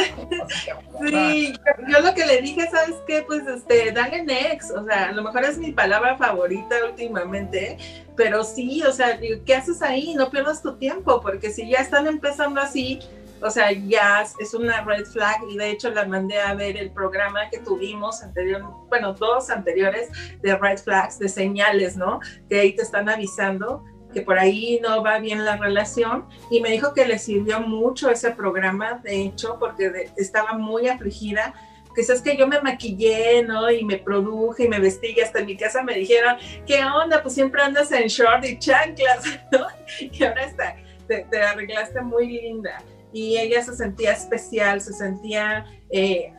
[1.06, 1.54] sí,
[1.88, 3.22] yo, lo que le dije, ¿sabes qué?
[3.26, 7.76] Pues, este, dale next, o sea, a lo mejor es mi palabra favorita últimamente,
[8.16, 10.14] pero sí, o sea, ¿qué haces ahí?
[10.14, 13.00] No pierdas tu tiempo, porque si ya están empezando así,
[13.42, 16.90] o sea, ya es una red flag y de hecho la mandé a ver el
[16.92, 20.10] programa que tuvimos anterior, bueno, dos anteriores
[20.40, 22.20] de red flags, de señales, ¿no?
[22.48, 26.70] Que ahí te están avisando que por ahí no va bien la relación y me
[26.70, 31.54] dijo que le sirvió mucho ese programa, de hecho, porque estaba muy afligida.
[31.94, 33.70] Que es que yo me maquillé, ¿no?
[33.70, 36.36] Y me produje y me vestí y hasta en mi casa me dijeron,
[36.66, 37.22] ¿qué onda?
[37.22, 39.66] Pues siempre andas en short y chanclas, ¿no?
[40.00, 42.82] Y ahora está, te, te arreglaste muy linda.
[43.12, 46.32] Y ella se sentía especial, se sentía eh,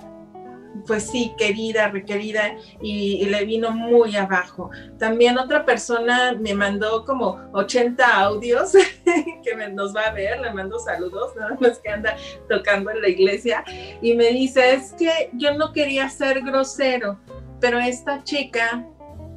[0.86, 4.70] pues sí, querida, requerida, y, le vino muy abajo.
[4.98, 8.74] También otra persona me mandó como 80 audios
[9.44, 12.16] que nos va a ver, le mando saludos, nada más que anda
[12.50, 13.64] tocando en la iglesia,
[14.02, 17.20] y me dice, es que yo no quería ser grosero,
[17.60, 18.86] pero esta chica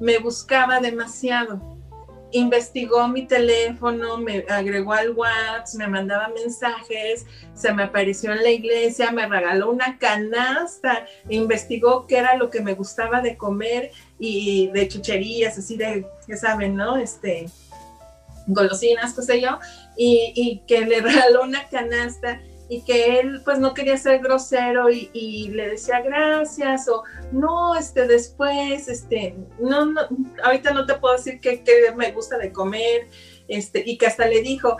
[0.00, 1.75] me buscaba demasiado
[2.32, 8.50] investigó mi teléfono, me agregó al WhatsApp, me mandaba mensajes, se me apareció en la
[8.50, 14.68] iglesia, me regaló una canasta, investigó qué era lo que me gustaba de comer y
[14.68, 16.96] de chucherías, así de, ya saben, ¿no?
[16.96, 17.46] Este,
[18.46, 19.58] golosinas, qué sé yo,
[19.96, 24.90] y, y que le regaló una canasta y que él pues no quería ser grosero
[24.90, 30.00] y, le decía gracias o no, este después, este, no, no
[30.42, 31.62] ahorita no te puedo decir qué
[31.96, 33.08] me gusta de comer,
[33.48, 34.76] este, y que hasta le dijo,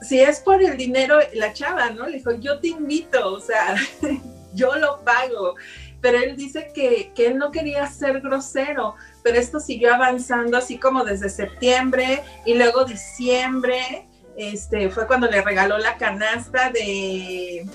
[0.00, 2.06] si es por el dinero, la chava, ¿no?
[2.06, 3.74] Le dijo, yo te invito, o sea,
[4.54, 5.54] yo lo pago.
[6.00, 8.94] Pero él dice que, que él no quería ser grosero,
[9.24, 14.07] pero esto siguió avanzando así como desde septiembre y luego diciembre,
[14.38, 17.66] este, fue cuando le regaló la canasta de,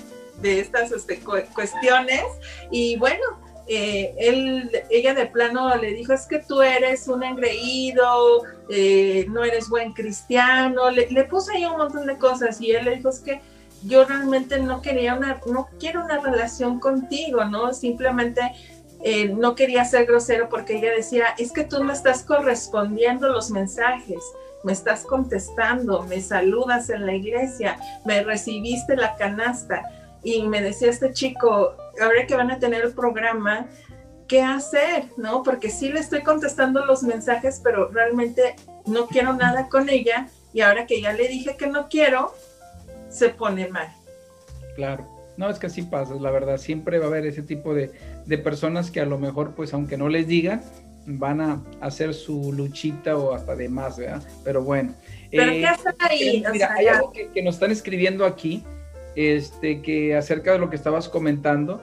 [0.42, 2.24] estas este, cuestiones.
[2.70, 3.22] Y bueno,
[3.68, 9.44] eh, él, ella de plano le dijo, es que tú eres un engreído, eh, no
[9.44, 13.10] eres buen cristiano, le, le puso ahí un montón de cosas y él le dijo,
[13.10, 13.40] es que
[13.84, 17.74] yo realmente no quería una, no quiero una relación contigo, ¿no?
[17.74, 18.40] Simplemente
[19.02, 23.50] eh, no quería ser grosero porque ella decía, es que tú no estás correspondiendo los
[23.50, 24.22] mensajes,
[24.64, 29.82] me estás contestando, me saludas en la iglesia, me recibiste la canasta
[30.22, 33.66] y me decía este chico, ahora que van a tener el programa,
[34.26, 35.04] ¿qué hacer?
[35.16, 35.42] ¿No?
[35.42, 38.56] Porque sí le estoy contestando los mensajes, pero realmente
[38.86, 42.34] no quiero nada con ella y ahora que ya le dije que no quiero,
[43.08, 43.88] se pone mal.
[44.76, 45.06] Claro.
[45.36, 46.58] No, es que así pasa, la verdad.
[46.58, 47.90] Siempre va a haber ese tipo de,
[48.24, 50.62] de personas que a lo mejor, pues, aunque no les digan,
[51.06, 54.22] van a hacer su luchita o hasta de más, ¿verdad?
[54.42, 54.94] Pero bueno.
[55.30, 56.44] ¿Pero qué hacen ahí?
[56.52, 58.62] Mira, hay algo que, que, nos están escribiendo aquí
[59.16, 61.82] este, que acerca de lo que estabas comentando,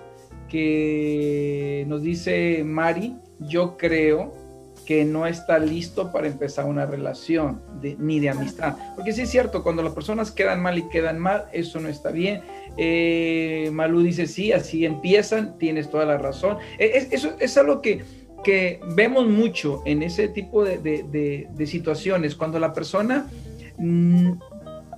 [0.50, 4.34] que nos dice Mari, yo creo
[4.86, 7.62] que no está listo para empezar una relación
[8.00, 8.76] ni de amistad.
[8.96, 12.12] Porque sí es cierto, cuando las personas quedan mal y quedan mal, eso no está
[12.12, 12.42] bien.
[12.78, 16.58] Eh, Malú dice, sí, así empiezan, tienes toda la razón.
[16.78, 18.04] E, es, eso es algo que,
[18.44, 23.28] que vemos mucho en ese tipo de, de, de situaciones, cuando la persona
[23.78, 24.32] mm,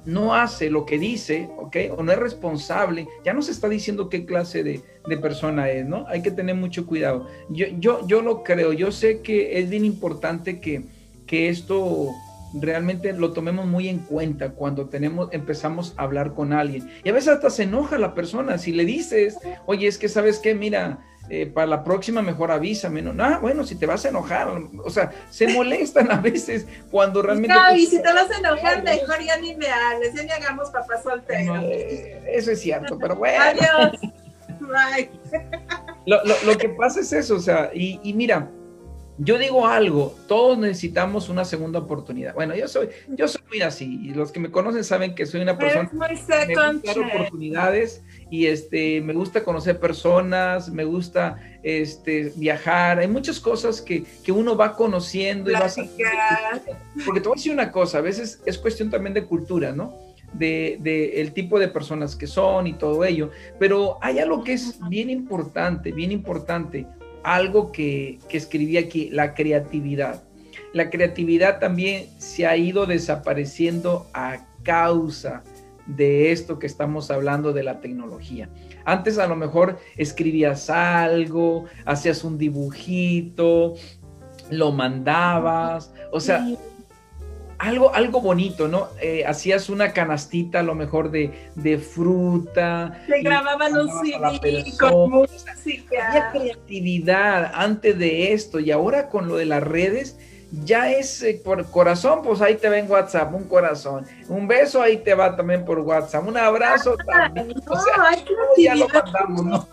[0.05, 1.77] no hace lo que dice, ¿ok?
[1.97, 4.81] O no es responsable, ya no se está diciendo qué clase de,
[5.21, 6.05] persona es, ¿no?
[6.07, 7.27] Hay que tener mucho cuidado.
[7.49, 10.83] Yo, yo, yo lo creo, yo sé que es bien importante que,
[11.27, 12.09] que esto
[12.53, 16.89] realmente lo tomemos muy en cuenta cuando tenemos, empezamos a hablar con alguien.
[17.03, 20.39] Y a veces hasta se enoja la persona si le dices, oye, es que sabes
[20.39, 20.99] qué, mira,
[21.33, 23.01] eh, para la próxima mejor avísame.
[23.01, 24.47] No, ah, bueno, si te vas a enojar,
[24.83, 27.55] o sea, se molestan a veces cuando realmente...
[27.55, 30.69] No, y si te vas a enojar, mejor ya ni me hables, ya ni hagamos
[30.69, 31.55] papá soltero.
[32.27, 33.43] Eso es cierto, pero bueno.
[33.43, 33.99] Adiós.
[34.59, 35.09] Bye.
[36.05, 38.49] Lo, lo, lo, que pasa es eso, o sea, y, y mira,
[39.17, 42.33] yo digo algo, todos necesitamos una segunda oportunidad.
[42.33, 45.41] Bueno, yo soy, yo soy muy así, y los que me conocen saben que soy
[45.41, 48.03] una persona que oportunidades
[48.33, 54.31] y este, me gusta conocer personas, me gusta este, viajar, hay muchas cosas que, que
[54.31, 55.67] uno va conociendo y va
[57.05, 59.93] porque te voy a decir una cosa, a veces es cuestión también de cultura, ¿no?
[60.33, 63.29] De, de, el tipo de personas que son y todo ello.
[63.59, 66.87] Pero hay algo que es bien importante, bien importante
[67.21, 70.23] algo que, que escribí aquí, la creatividad.
[70.73, 75.43] La creatividad también se ha ido desapareciendo a causa
[75.85, 78.49] de esto que estamos hablando de la tecnología.
[78.85, 83.75] Antes a lo mejor escribías algo, hacías un dibujito,
[84.49, 86.45] lo mandabas, o sea,
[87.57, 88.89] algo, algo bonito, ¿no?
[89.01, 93.01] Eh, hacías una canastita a lo mejor de, de fruta.
[93.07, 96.09] Se grababan un CD con música.
[96.09, 100.17] Había creatividad antes de esto y ahora con lo de las redes
[100.61, 104.05] ya es eh, por corazón, pues ahí te ven WhatsApp, un corazón.
[104.27, 106.27] Un beso ahí te va también por WhatsApp.
[106.27, 107.49] Un abrazo también.
[107.49, 108.23] No, o sea,
[108.57, 109.67] ya lo mandamos, ¿no?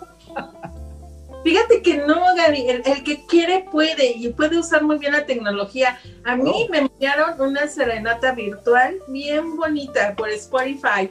[1.42, 5.98] Fíjate que no, Gaby, el, que quiere puede y puede usar muy bien la tecnología.
[6.24, 11.10] A mí me enviaron una serenata virtual bien bonita por Spotify.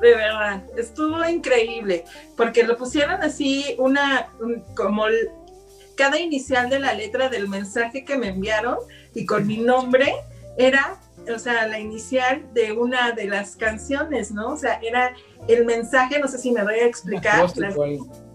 [0.00, 2.04] De verdad, estuvo increíble,
[2.36, 4.28] porque lo pusieron así, una,
[4.74, 5.04] como
[5.98, 8.78] cada inicial de la letra del mensaje que me enviaron
[9.14, 10.14] y con mi nombre
[10.56, 10.96] era,
[11.34, 14.50] o sea, la inicial de una de las canciones, ¿no?
[14.50, 15.12] O sea, era
[15.48, 17.50] el mensaje, no sé si me voy a explicar.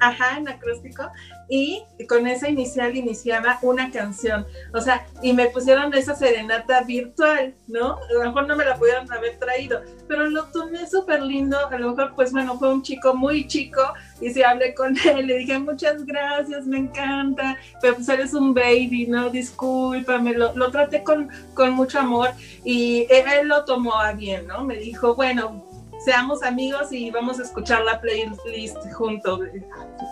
[0.01, 1.09] ajá, en acróstico.
[1.50, 4.46] Y con esa inicial iniciaba una canción.
[4.74, 7.98] O sea, y me pusieron esa serenata virtual, ¿no?
[7.98, 11.58] A lo mejor no me la pudieron haber traído, pero lo tomé súper lindo.
[11.68, 13.82] A lo mejor, pues bueno, fue un chico muy chico
[14.22, 18.54] y si hablé con él, le dije muchas gracias, me encanta, pero pues eres un
[18.54, 19.30] baby, ¿no?
[19.30, 22.30] Discúlpame, lo, lo traté con, con mucho amor
[22.64, 24.64] y él lo tomó a bien, ¿no?
[24.64, 25.72] Me dijo, bueno,
[26.04, 29.41] seamos amigos y vamos a escuchar la playlist juntos.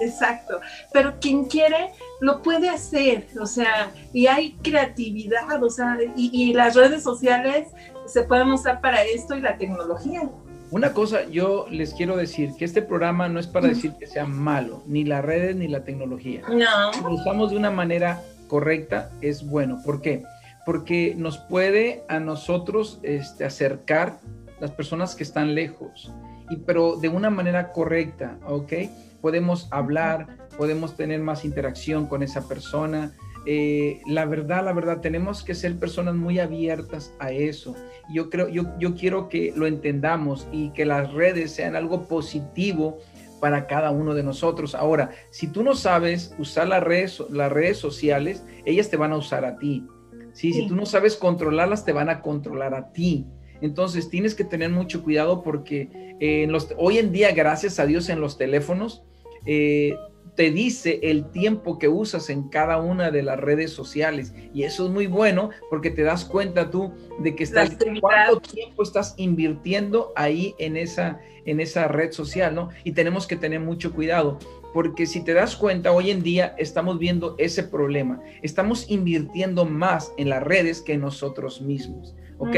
[0.02, 0.60] Exacto.
[0.94, 6.76] Pero quien quiere lo puede hacer, o sea, y hay creatividad, o sea, y, las
[6.76, 7.70] redes sociales
[8.06, 10.30] se pueden usar para esto y la tecnología.
[10.70, 14.26] Una cosa, yo les quiero decir que este programa no es para decir que sea
[14.26, 16.42] malo, ni las redes ni la tecnología.
[16.48, 16.94] No.
[16.94, 19.82] Si lo usamos de una manera correcta, es bueno.
[19.84, 20.24] ¿Por qué?
[20.66, 24.20] Porque nos puede a nosotros este, acercar
[24.62, 26.14] las personas que están lejos,
[26.50, 28.74] y, pero de una manera correcta, ¿ok?
[29.22, 33.14] podemos hablar, podemos tener más interacción con esa persona.
[33.46, 37.76] Eh, la verdad, la verdad, tenemos que ser personas muy abiertas a eso.
[38.14, 42.98] Yo creo, yo, yo quiero que lo entendamos y que las redes sean algo positivo
[43.40, 44.76] para cada uno de nosotros.
[44.76, 49.18] Ahora, si tú no sabes usar las redes, las redes sociales, ellas te van a
[49.18, 49.88] usar a ti.
[50.34, 50.54] ¿sí?
[50.54, 53.26] Si tú no sabes controlarlas, te van a controlar a ti.
[53.62, 58.10] Entonces tienes que tener mucho cuidado porque eh, los, hoy en día, gracias a Dios,
[58.10, 59.04] en los teléfonos,
[59.46, 59.96] eh,
[60.36, 64.34] te dice el tiempo que usas en cada una de las redes sociales.
[64.54, 68.84] Y eso es muy bueno porque te das cuenta tú de que estás, cuánto tiempo
[68.84, 72.70] estás invirtiendo ahí en esa, en esa red social, ¿no?
[72.84, 74.40] Y tenemos que tener mucho cuidado
[74.74, 78.22] porque si te das cuenta, hoy en día estamos viendo ese problema.
[78.42, 82.56] Estamos invirtiendo más en las redes que en nosotros mismos, ¿ok?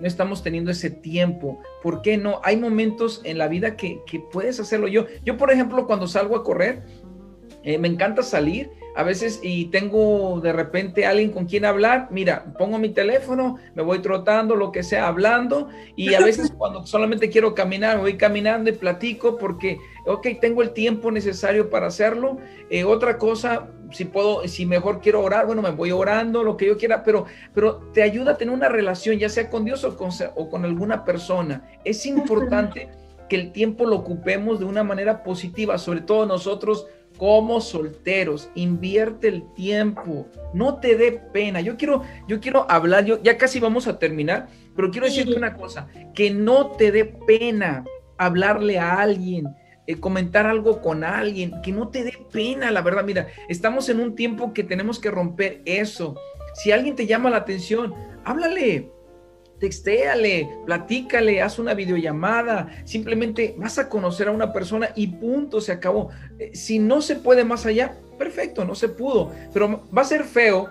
[0.00, 1.60] No estamos teniendo ese tiempo.
[1.82, 2.40] ¿Por qué no?
[2.42, 5.06] Hay momentos en la vida que, que puedes hacerlo yo.
[5.24, 6.82] Yo, por ejemplo, cuando salgo a correr,
[7.62, 12.44] eh, me encanta salir a veces y tengo de repente alguien con quien hablar, mira,
[12.58, 17.28] pongo mi teléfono, me voy trotando, lo que sea, hablando y a veces cuando solamente
[17.28, 22.38] quiero caminar, me voy caminando y platico porque, ok, tengo el tiempo necesario para hacerlo.
[22.70, 26.66] Eh, otra cosa, si puedo, si mejor quiero orar, bueno, me voy orando, lo que
[26.66, 29.96] yo quiera, pero, pero te ayuda a tener una relación, ya sea con Dios o
[29.96, 31.68] con, o con alguna persona.
[31.84, 32.88] Es importante
[33.28, 36.86] que el tiempo lo ocupemos de una manera positiva, sobre todo nosotros
[37.16, 41.60] como solteros, invierte el tiempo, no te dé pena.
[41.60, 45.54] Yo quiero, yo quiero hablar, yo ya casi vamos a terminar, pero quiero decirte una
[45.54, 47.84] cosa, que no te dé pena
[48.18, 49.46] hablarle a alguien,
[49.86, 54.00] eh, comentar algo con alguien, que no te dé pena, la verdad, mira, estamos en
[54.00, 56.16] un tiempo que tenemos que romper eso.
[56.54, 57.94] Si alguien te llama la atención,
[58.24, 58.90] háblale,
[59.64, 65.72] textéale, platícale, haz una videollamada, simplemente vas a conocer a una persona y punto, se
[65.72, 66.10] acabó.
[66.38, 70.24] Eh, si no se puede más allá, perfecto, no se pudo, pero va a ser
[70.24, 70.68] feo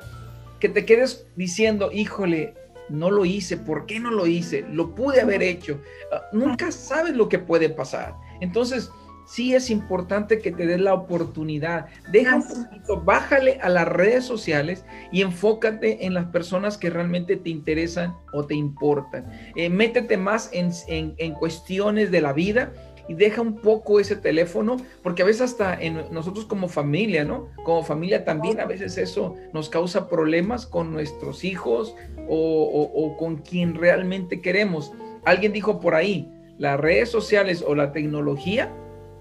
[0.60, 2.54] que te quedes diciendo, híjole,
[2.88, 4.64] no lo hice, ¿por qué no lo hice?
[4.70, 5.82] Lo pude haber hecho.
[6.12, 8.14] Ah, nunca sabes lo que puede pasar.
[8.42, 8.92] Entonces,
[9.26, 11.88] sí es importante que te des la oportunidad.
[12.12, 17.38] Deja un poquito, bájale a las redes sociales y enfócate en las personas que realmente
[17.38, 19.30] te interesan o te importan.
[19.56, 22.74] Eh, métete más en, en, cuestiones de la vida
[23.08, 27.50] y deja un poco ese teléfono, porque a veces hasta en nosotros como familia, ¿no?
[27.66, 31.96] Como familia también a veces eso nos causa problemas con nuestros hijos
[32.30, 34.94] o, o con quien realmente queremos.
[35.26, 38.72] Alguien dijo por ahí, las redes sociales o la tecnología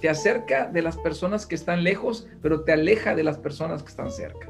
[0.03, 3.88] te acerca de las personas que están lejos, pero te aleja de las personas que
[3.88, 4.48] están cerca.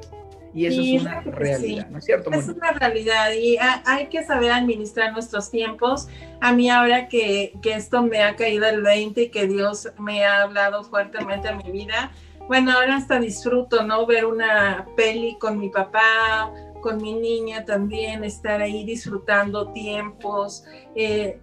[0.55, 2.31] Y eso es una realidad, ¿no es cierto?
[2.33, 6.09] Es una realidad y hay que saber administrar nuestros tiempos.
[6.41, 10.25] A mí ahora que, que esto me ha caído el 20 y que Dios me
[10.25, 12.13] ha hablado fuertemente a mi vida,
[12.49, 14.07] bueno, ahora hasta disfruto, ¿no?
[14.07, 16.51] Ver una peli con mi papá,
[16.81, 20.65] con mi niña también, estar ahí disfrutando tiempos.
[20.95, 21.39] Eh,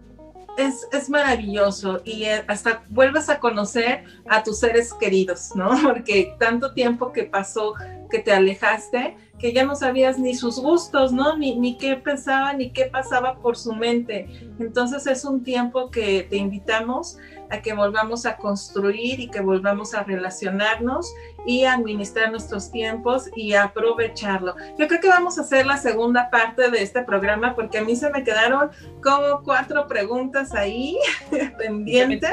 [0.60, 5.70] es, maravilloso y eh, hasta vuelves a conocer a tus seres queridos, ¿no?
[5.84, 7.74] Porque tanto tiempo que pasó
[8.10, 11.38] que te alejaste, que ya no sabías ni sus gustos, ¿no?
[11.38, 14.28] Ni, ni qué pensaba, ni qué pasaba por su mente.
[14.60, 17.18] Entonces es un tiempo que te invitamos
[17.50, 21.14] a que volvamos a construir y que volvamos a relacionarnos
[21.46, 24.56] y administrar nuestros tiempos y aprovecharlo.
[24.78, 27.96] Yo creo que vamos a hacer la segunda parte de este programa porque a mí
[27.96, 28.70] se me quedaron
[29.02, 30.98] como cuatro preguntas ahí
[31.58, 32.32] pendientes.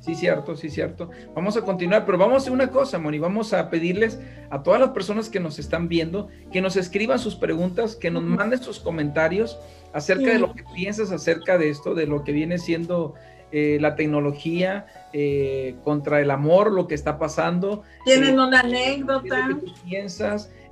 [0.00, 1.10] Sí, cierto, sí, cierto.
[1.34, 4.18] Vamos a continuar, pero vamos a hacer una cosa, Moni, vamos a pedirles
[4.50, 8.22] a todas las personas que nos están viendo que nos escriban sus preguntas, que nos
[8.22, 9.58] manden sus comentarios
[9.92, 13.14] acerca de lo que piensas acerca de esto, de lo que viene siendo
[13.52, 17.82] eh, la tecnología eh, contra el amor, lo que está pasando.
[18.04, 19.48] ¿Tienen eh, una anécdota?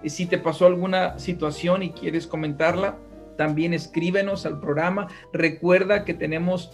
[0.05, 2.97] Si te pasó alguna situación y quieres comentarla,
[3.37, 5.09] también escríbenos al programa.
[5.33, 6.70] Recuerda que tenemos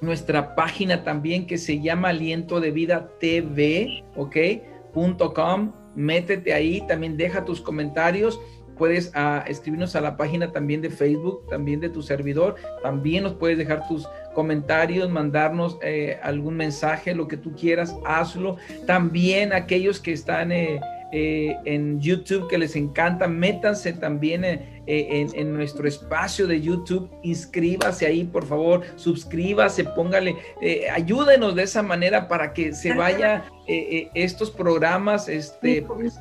[0.00, 4.36] nuestra página también que se llama Aliento de Vida TV, ¿ok?
[5.34, 5.72] .com.
[5.94, 8.40] Métete ahí, también deja tus comentarios
[8.78, 13.34] puedes ah, escribirnos a la página también de Facebook, también de tu servidor, también nos
[13.34, 14.08] puedes dejar tus
[14.38, 18.56] comentarios, mandarnos eh, algún mensaje, lo que tú quieras, hazlo.
[18.86, 20.78] También aquellos que están eh,
[21.10, 24.44] eh, en YouTube, que les encanta, métanse también
[24.90, 27.10] eh, en, nuestro espacio de YouTube.
[27.22, 33.44] Inscríbase ahí, por favor, suscríbase, póngale, eh, ayúdenos de esa manera para que se vaya
[33.66, 36.18] eh, estos programas este, pues,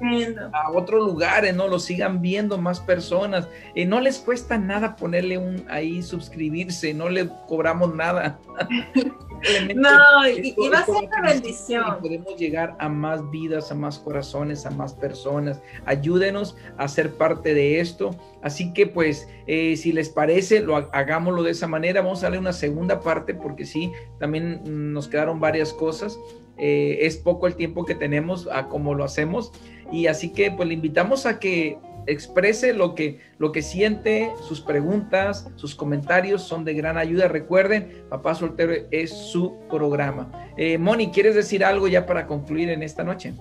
[0.52, 1.70] a otros lugares, ¿no?
[1.70, 3.48] Lo sigan viendo más personas.
[3.74, 8.38] no les cuesta nada ponerle un ahí, suscribirse, no le cobramos nada.
[9.76, 12.00] no, y, va a ser una bendición.
[12.02, 15.62] podemos llegar a más vidas, a más corazones, a más personas.
[15.86, 18.12] Ayúdenos a ser parte de esto.
[18.48, 22.02] Así que pues, eh, si les parece, lo hagámoslo de esa manera.
[22.02, 24.62] Vamos a darle una segunda parte porque sí, también
[24.94, 26.18] nos quedaron varias cosas.
[26.58, 29.52] Eh, es poco el tiempo que tenemos a cómo lo hacemos.
[29.92, 34.62] Y así que pues le invitamos a que exprese lo que, lo que siente, sus
[34.62, 37.28] preguntas, sus comentarios son de gran ayuda.
[37.28, 40.32] Recuerden, Papá Soltero es su programa.
[40.56, 43.34] Eh, Moni, ¿quieres decir algo ya para concluir en esta noche?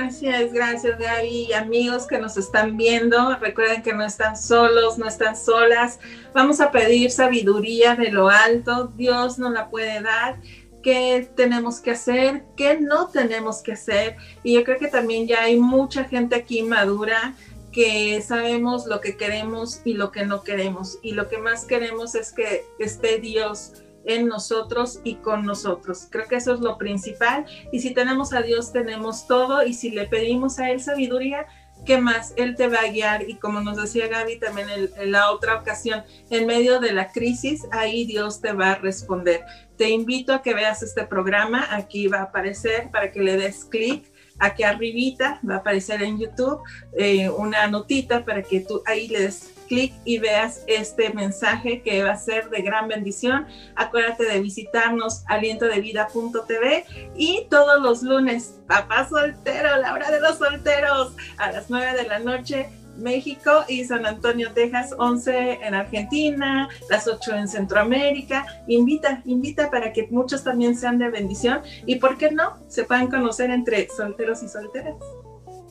[0.00, 1.52] Así es, gracias Gaby.
[1.52, 6.00] Amigos que nos están viendo, recuerden que no están solos, no están solas.
[6.32, 10.40] Vamos a pedir sabiduría de lo alto, Dios nos la puede dar
[10.82, 14.16] qué tenemos que hacer, qué no tenemos que hacer.
[14.42, 17.34] Y yo creo que también ya hay mucha gente aquí madura
[17.70, 20.98] que sabemos lo que queremos y lo que no queremos.
[21.02, 23.74] Y lo que más queremos es que esté Dios
[24.04, 26.06] en nosotros y con nosotros.
[26.10, 27.46] Creo que eso es lo principal.
[27.72, 29.64] Y si tenemos a Dios, tenemos todo.
[29.64, 31.46] Y si le pedimos a Él sabiduría,
[31.84, 32.32] ¿qué más?
[32.36, 33.28] Él te va a guiar.
[33.28, 37.66] Y como nos decía Gaby también en, la otra ocasión, en medio de la crisis,
[37.72, 39.44] ahí Dios te va a responder.
[39.76, 41.66] Te invito a que veas este programa.
[41.70, 46.18] Aquí va a aparecer para que le des clic aquí arribita va a aparecer en
[46.18, 46.60] YouTube
[46.96, 52.02] eh, una notita para que tú ahí le des clic y veas este mensaje que
[52.02, 53.46] va a ser de gran bendición.
[53.76, 56.84] Acuérdate de visitarnos alientodevida.tv
[57.16, 62.08] y todos los lunes, papá soltero, la hora de los solteros, a las 9 de
[62.08, 68.44] la noche México y San Antonio, Texas, 11 en Argentina, las 8 en Centroamérica.
[68.66, 73.08] Invita, invita para que muchos también sean de bendición y, ¿por qué no?, se puedan
[73.08, 74.96] conocer entre solteros y solteras.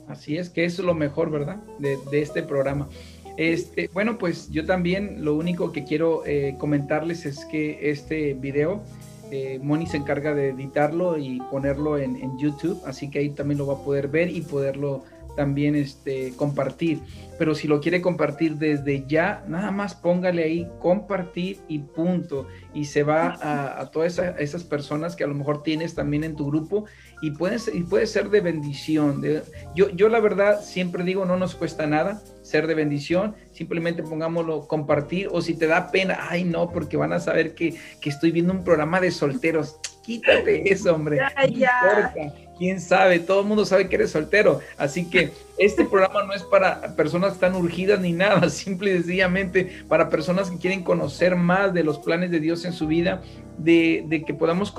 [0.08, 2.90] Así es, que es lo mejor, ¿verdad?, de, este programa.
[3.40, 8.84] Este, bueno, pues yo también lo único que quiero eh, comentarles es que este video,
[9.32, 13.66] eh, Moni se encarga de editarlo y ponerlo en, YouTube, así que ahí también lo
[13.66, 15.06] va a poder ver y poderlo
[15.38, 17.00] también este, compartir.
[17.38, 22.46] Pero si lo quiere compartir desde ya, nada más póngale ahí compartir y punto.
[22.74, 26.48] Y se va a, todas esas personas que a lo mejor tienes también en tu
[26.48, 26.88] grupo
[27.22, 29.24] y puede ser, y puede ser de bendición.
[29.74, 34.68] yo, yo la verdad siempre digo, no nos cuesta nada ser de bendición, simplemente pongámoslo
[34.68, 38.32] compartir o si te da pena, ay no, porque van a saber que, que estoy
[38.32, 39.80] viendo un programa de solteros.
[40.04, 41.18] Quítate eso, hombre.
[41.18, 44.60] Ya, ya quién sabe, todo el mundo sabe que eres soltero.
[44.78, 49.84] Así que este programa no es para personas están urgidas ni nada, simple y sencillamente
[49.88, 53.22] para personas que quieren conocer más de los planes de Dios en su vida,
[53.58, 54.72] de, que podamos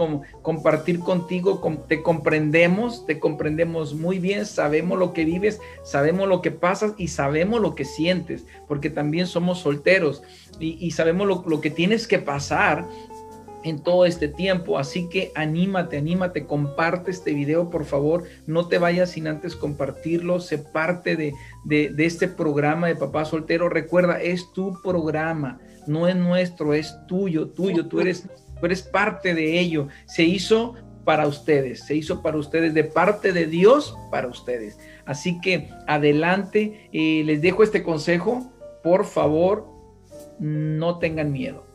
[0.42, 6.50] compartir contigo, te comprendemos, te comprendemos muy bien, sabemos lo que vives, sabemos lo que
[6.50, 10.22] pasas y sabemos lo que sientes, porque también somos solteros
[10.58, 12.86] y, sabemos lo que tienes que pasar
[13.64, 14.78] en todo este tiempo.
[14.78, 18.24] Así que anímate, anímate, comparte este video, por favor.
[18.46, 20.40] No te vayas sin antes compartirlo.
[20.40, 21.32] Sé parte de,
[21.64, 23.68] de, este programa de Papá Soltero.
[23.68, 27.86] Recuerda, es tu programa, no es nuestro, es tuyo, tuyo.
[27.86, 29.88] Tú eres, tú eres parte de ello.
[30.06, 34.78] Se hizo para ustedes, se hizo para ustedes, de parte de Dios para ustedes.
[35.06, 38.52] Así que adelante, eh, les dejo este consejo.
[38.82, 39.66] Por favor,
[40.38, 41.66] no tengan miedo.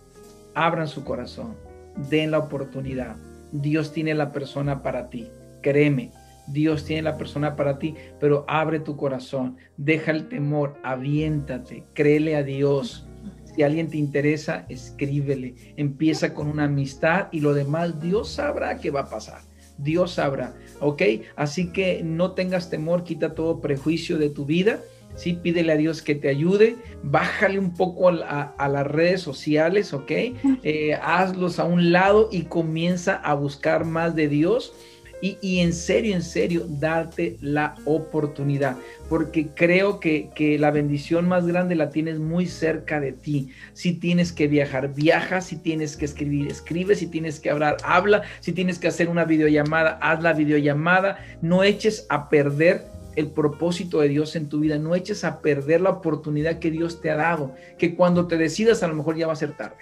[0.56, 1.65] Abran su corazón
[2.10, 3.16] den la oportunidad.
[3.52, 5.28] Dios tiene la persona para ti.
[5.62, 6.12] Créeme,
[6.48, 12.36] Dios tiene la persona para ti, pero abre tu corazón, deja el temor, aviéntate, créele
[12.36, 13.08] a Dios.
[13.56, 15.56] Si alguien te interesa, escríbele.
[15.78, 19.42] Empieza con una amistad y lo demás Dios sabrá qué va a pasar.
[19.78, 21.02] Dios sabrá, ¿ok?
[21.36, 24.80] Así que no tengas temor, quita todo prejuicio de tu vida
[25.16, 25.40] ¿sí?
[25.42, 30.12] Pídele a Dios que te ayude, bájale un poco a, las redes sociales, ¿ok?
[30.64, 34.74] Eh, hazlos a un lado y comienza a buscar más de Dios.
[35.22, 38.78] Y, en serio, en serio, darte la oportunidad,
[39.10, 43.50] porque creo que, que, la bendición más grande la tienes muy cerca de ti.
[43.74, 48.22] Si tienes que viajar, viaja, si tienes que escribir, escribe, si tienes que hablar, habla,
[48.40, 54.02] si tienes que hacer una videollamada, haz la videollamada, no eches a perder el propósito
[54.02, 54.78] de Dios en tu vida.
[54.78, 58.84] No eches a perder la oportunidad que Dios te ha dado, que cuando te decidas
[58.84, 59.78] a lo mejor ya va a ser tarde.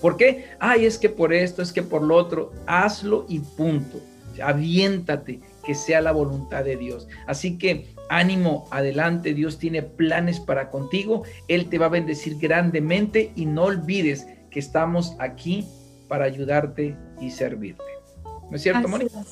[0.00, 0.46] ¿Por qué?
[0.58, 2.52] Ay, es que por esto, es que por lo otro.
[2.66, 4.00] Hazlo y punto.
[4.42, 7.06] Aviéntate, que sea la voluntad de Dios.
[7.26, 13.32] Así que ánimo, adelante, Dios tiene planes para contigo, Él te va a bendecir grandemente
[13.36, 15.66] y no olvides que estamos aquí
[16.08, 17.84] para ayudarte y servirte.
[18.50, 19.22] ¿No es cierto, Mónica?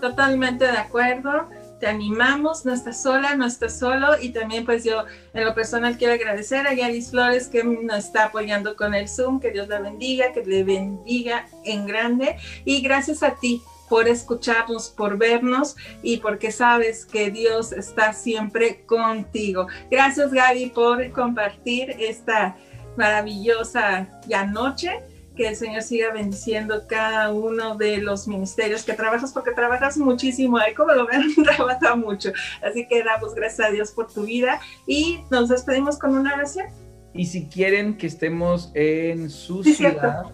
[0.00, 1.48] Totalmente de acuerdo
[1.82, 4.10] te animamos, no estás sola, no estás solo.
[4.20, 5.04] Y también pues yo
[5.34, 9.40] en lo personal quiero agradecer a Yaris Flores que nos está apoyando con el Zoom,
[9.40, 12.36] que Dios la bendiga, que le bendiga en grande.
[12.64, 18.84] Y gracias a ti por escucharnos, por vernos y porque sabes que Dios está siempre
[18.86, 19.66] contigo.
[19.90, 22.56] Gracias Gaby por compartir esta
[22.96, 25.00] maravillosa ya noche
[25.36, 30.58] que el Señor siga bendiciendo cada uno de los ministerios que trabajas, porque trabajas muchísimo,
[30.58, 32.32] ahí como lo ven, trabaja mucho.
[32.62, 36.66] Así que damos gracias a Dios por tu vida y nos despedimos con una oración.
[37.14, 40.24] Y si quieren que estemos en su ciudad,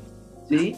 [0.48, 0.76] ¿sí?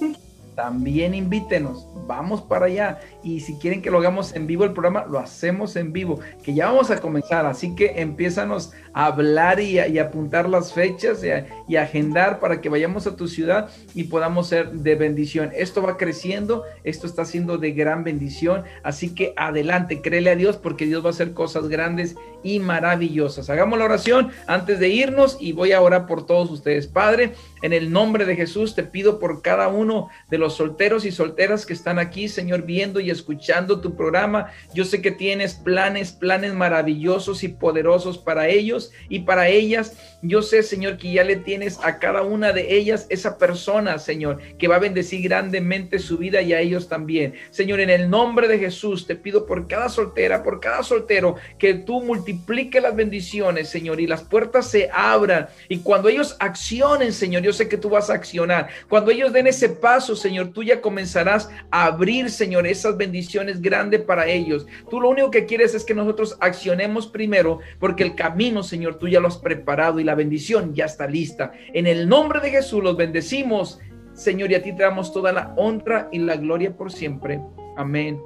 [0.61, 3.01] También invítenos, vamos para allá.
[3.23, 6.53] Y si quieren que lo hagamos en vivo el programa, lo hacemos en vivo, que
[6.53, 7.47] ya vamos a comenzar.
[7.47, 11.23] Así que empiezanos a hablar y, a, apuntar las fechas
[11.67, 15.51] y, agendar para que vayamos a tu ciudad y podamos ser de bendición.
[15.55, 18.65] Esto va creciendo, esto está siendo de gran bendición.
[18.83, 23.49] Así que adelante, créele a Dios porque Dios va a hacer cosas grandes y maravillosas.
[23.49, 26.87] Hagamos la oración antes de irnos y voy a orar por todos ustedes.
[26.87, 27.33] Padre,
[27.63, 31.67] en el nombre de Jesús te pido por cada uno de los solteros y solteras
[31.67, 34.49] que están aquí, Señor, viendo y escuchando tu programa.
[34.75, 39.97] Yo sé que tienes planes, planes maravillosos y poderosos para ellos y para ellas.
[40.23, 44.41] Yo sé, Señor, que ya le tienes a cada una de ellas esa persona, Señor,
[44.59, 47.35] que va a bendecir grandemente su vida y a ellos también.
[47.51, 51.75] Señor, en el nombre de Jesús te pido por cada soltera, por cada soltero, que
[51.75, 55.49] tú multiplique las bendiciones, Señor, y las puertas se abran.
[55.69, 58.69] Y cuando ellos accionen, Señor, yo sé que tú vas a accionar.
[58.89, 64.03] Cuando ellos den ese paso, Señor, tú ya comenzarás a abrir, Señor, esas bendiciones grandes
[64.03, 64.69] para ellos.
[64.89, 69.09] Tú lo único que quieres es que nosotros accionemos primero, porque el camino, Señor, tú
[69.09, 71.51] ya lo has preparado y la bendición ya está lista.
[71.75, 73.81] En el nombre de Jesús los bendecimos,
[74.13, 77.41] Señor, y a ti te damos toda la honra y la gloria por siempre.
[77.77, 78.21] Amén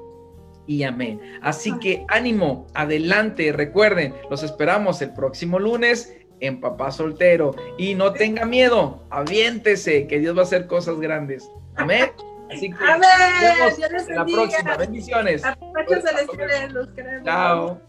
[0.67, 1.19] y amén.
[1.41, 8.13] Así que ánimo, adelante, recuerden, los esperamos el próximo lunes en Papá Soltero y no
[8.13, 11.51] tenga miedo, aviéntese, que Dios va a hacer cosas grandes.
[11.77, 12.11] Amén.
[12.51, 13.01] Así que Amén.
[13.41, 14.77] Nos vemos en la próxima.
[14.77, 15.43] Bendiciones.
[17.25, 17.81] Chao.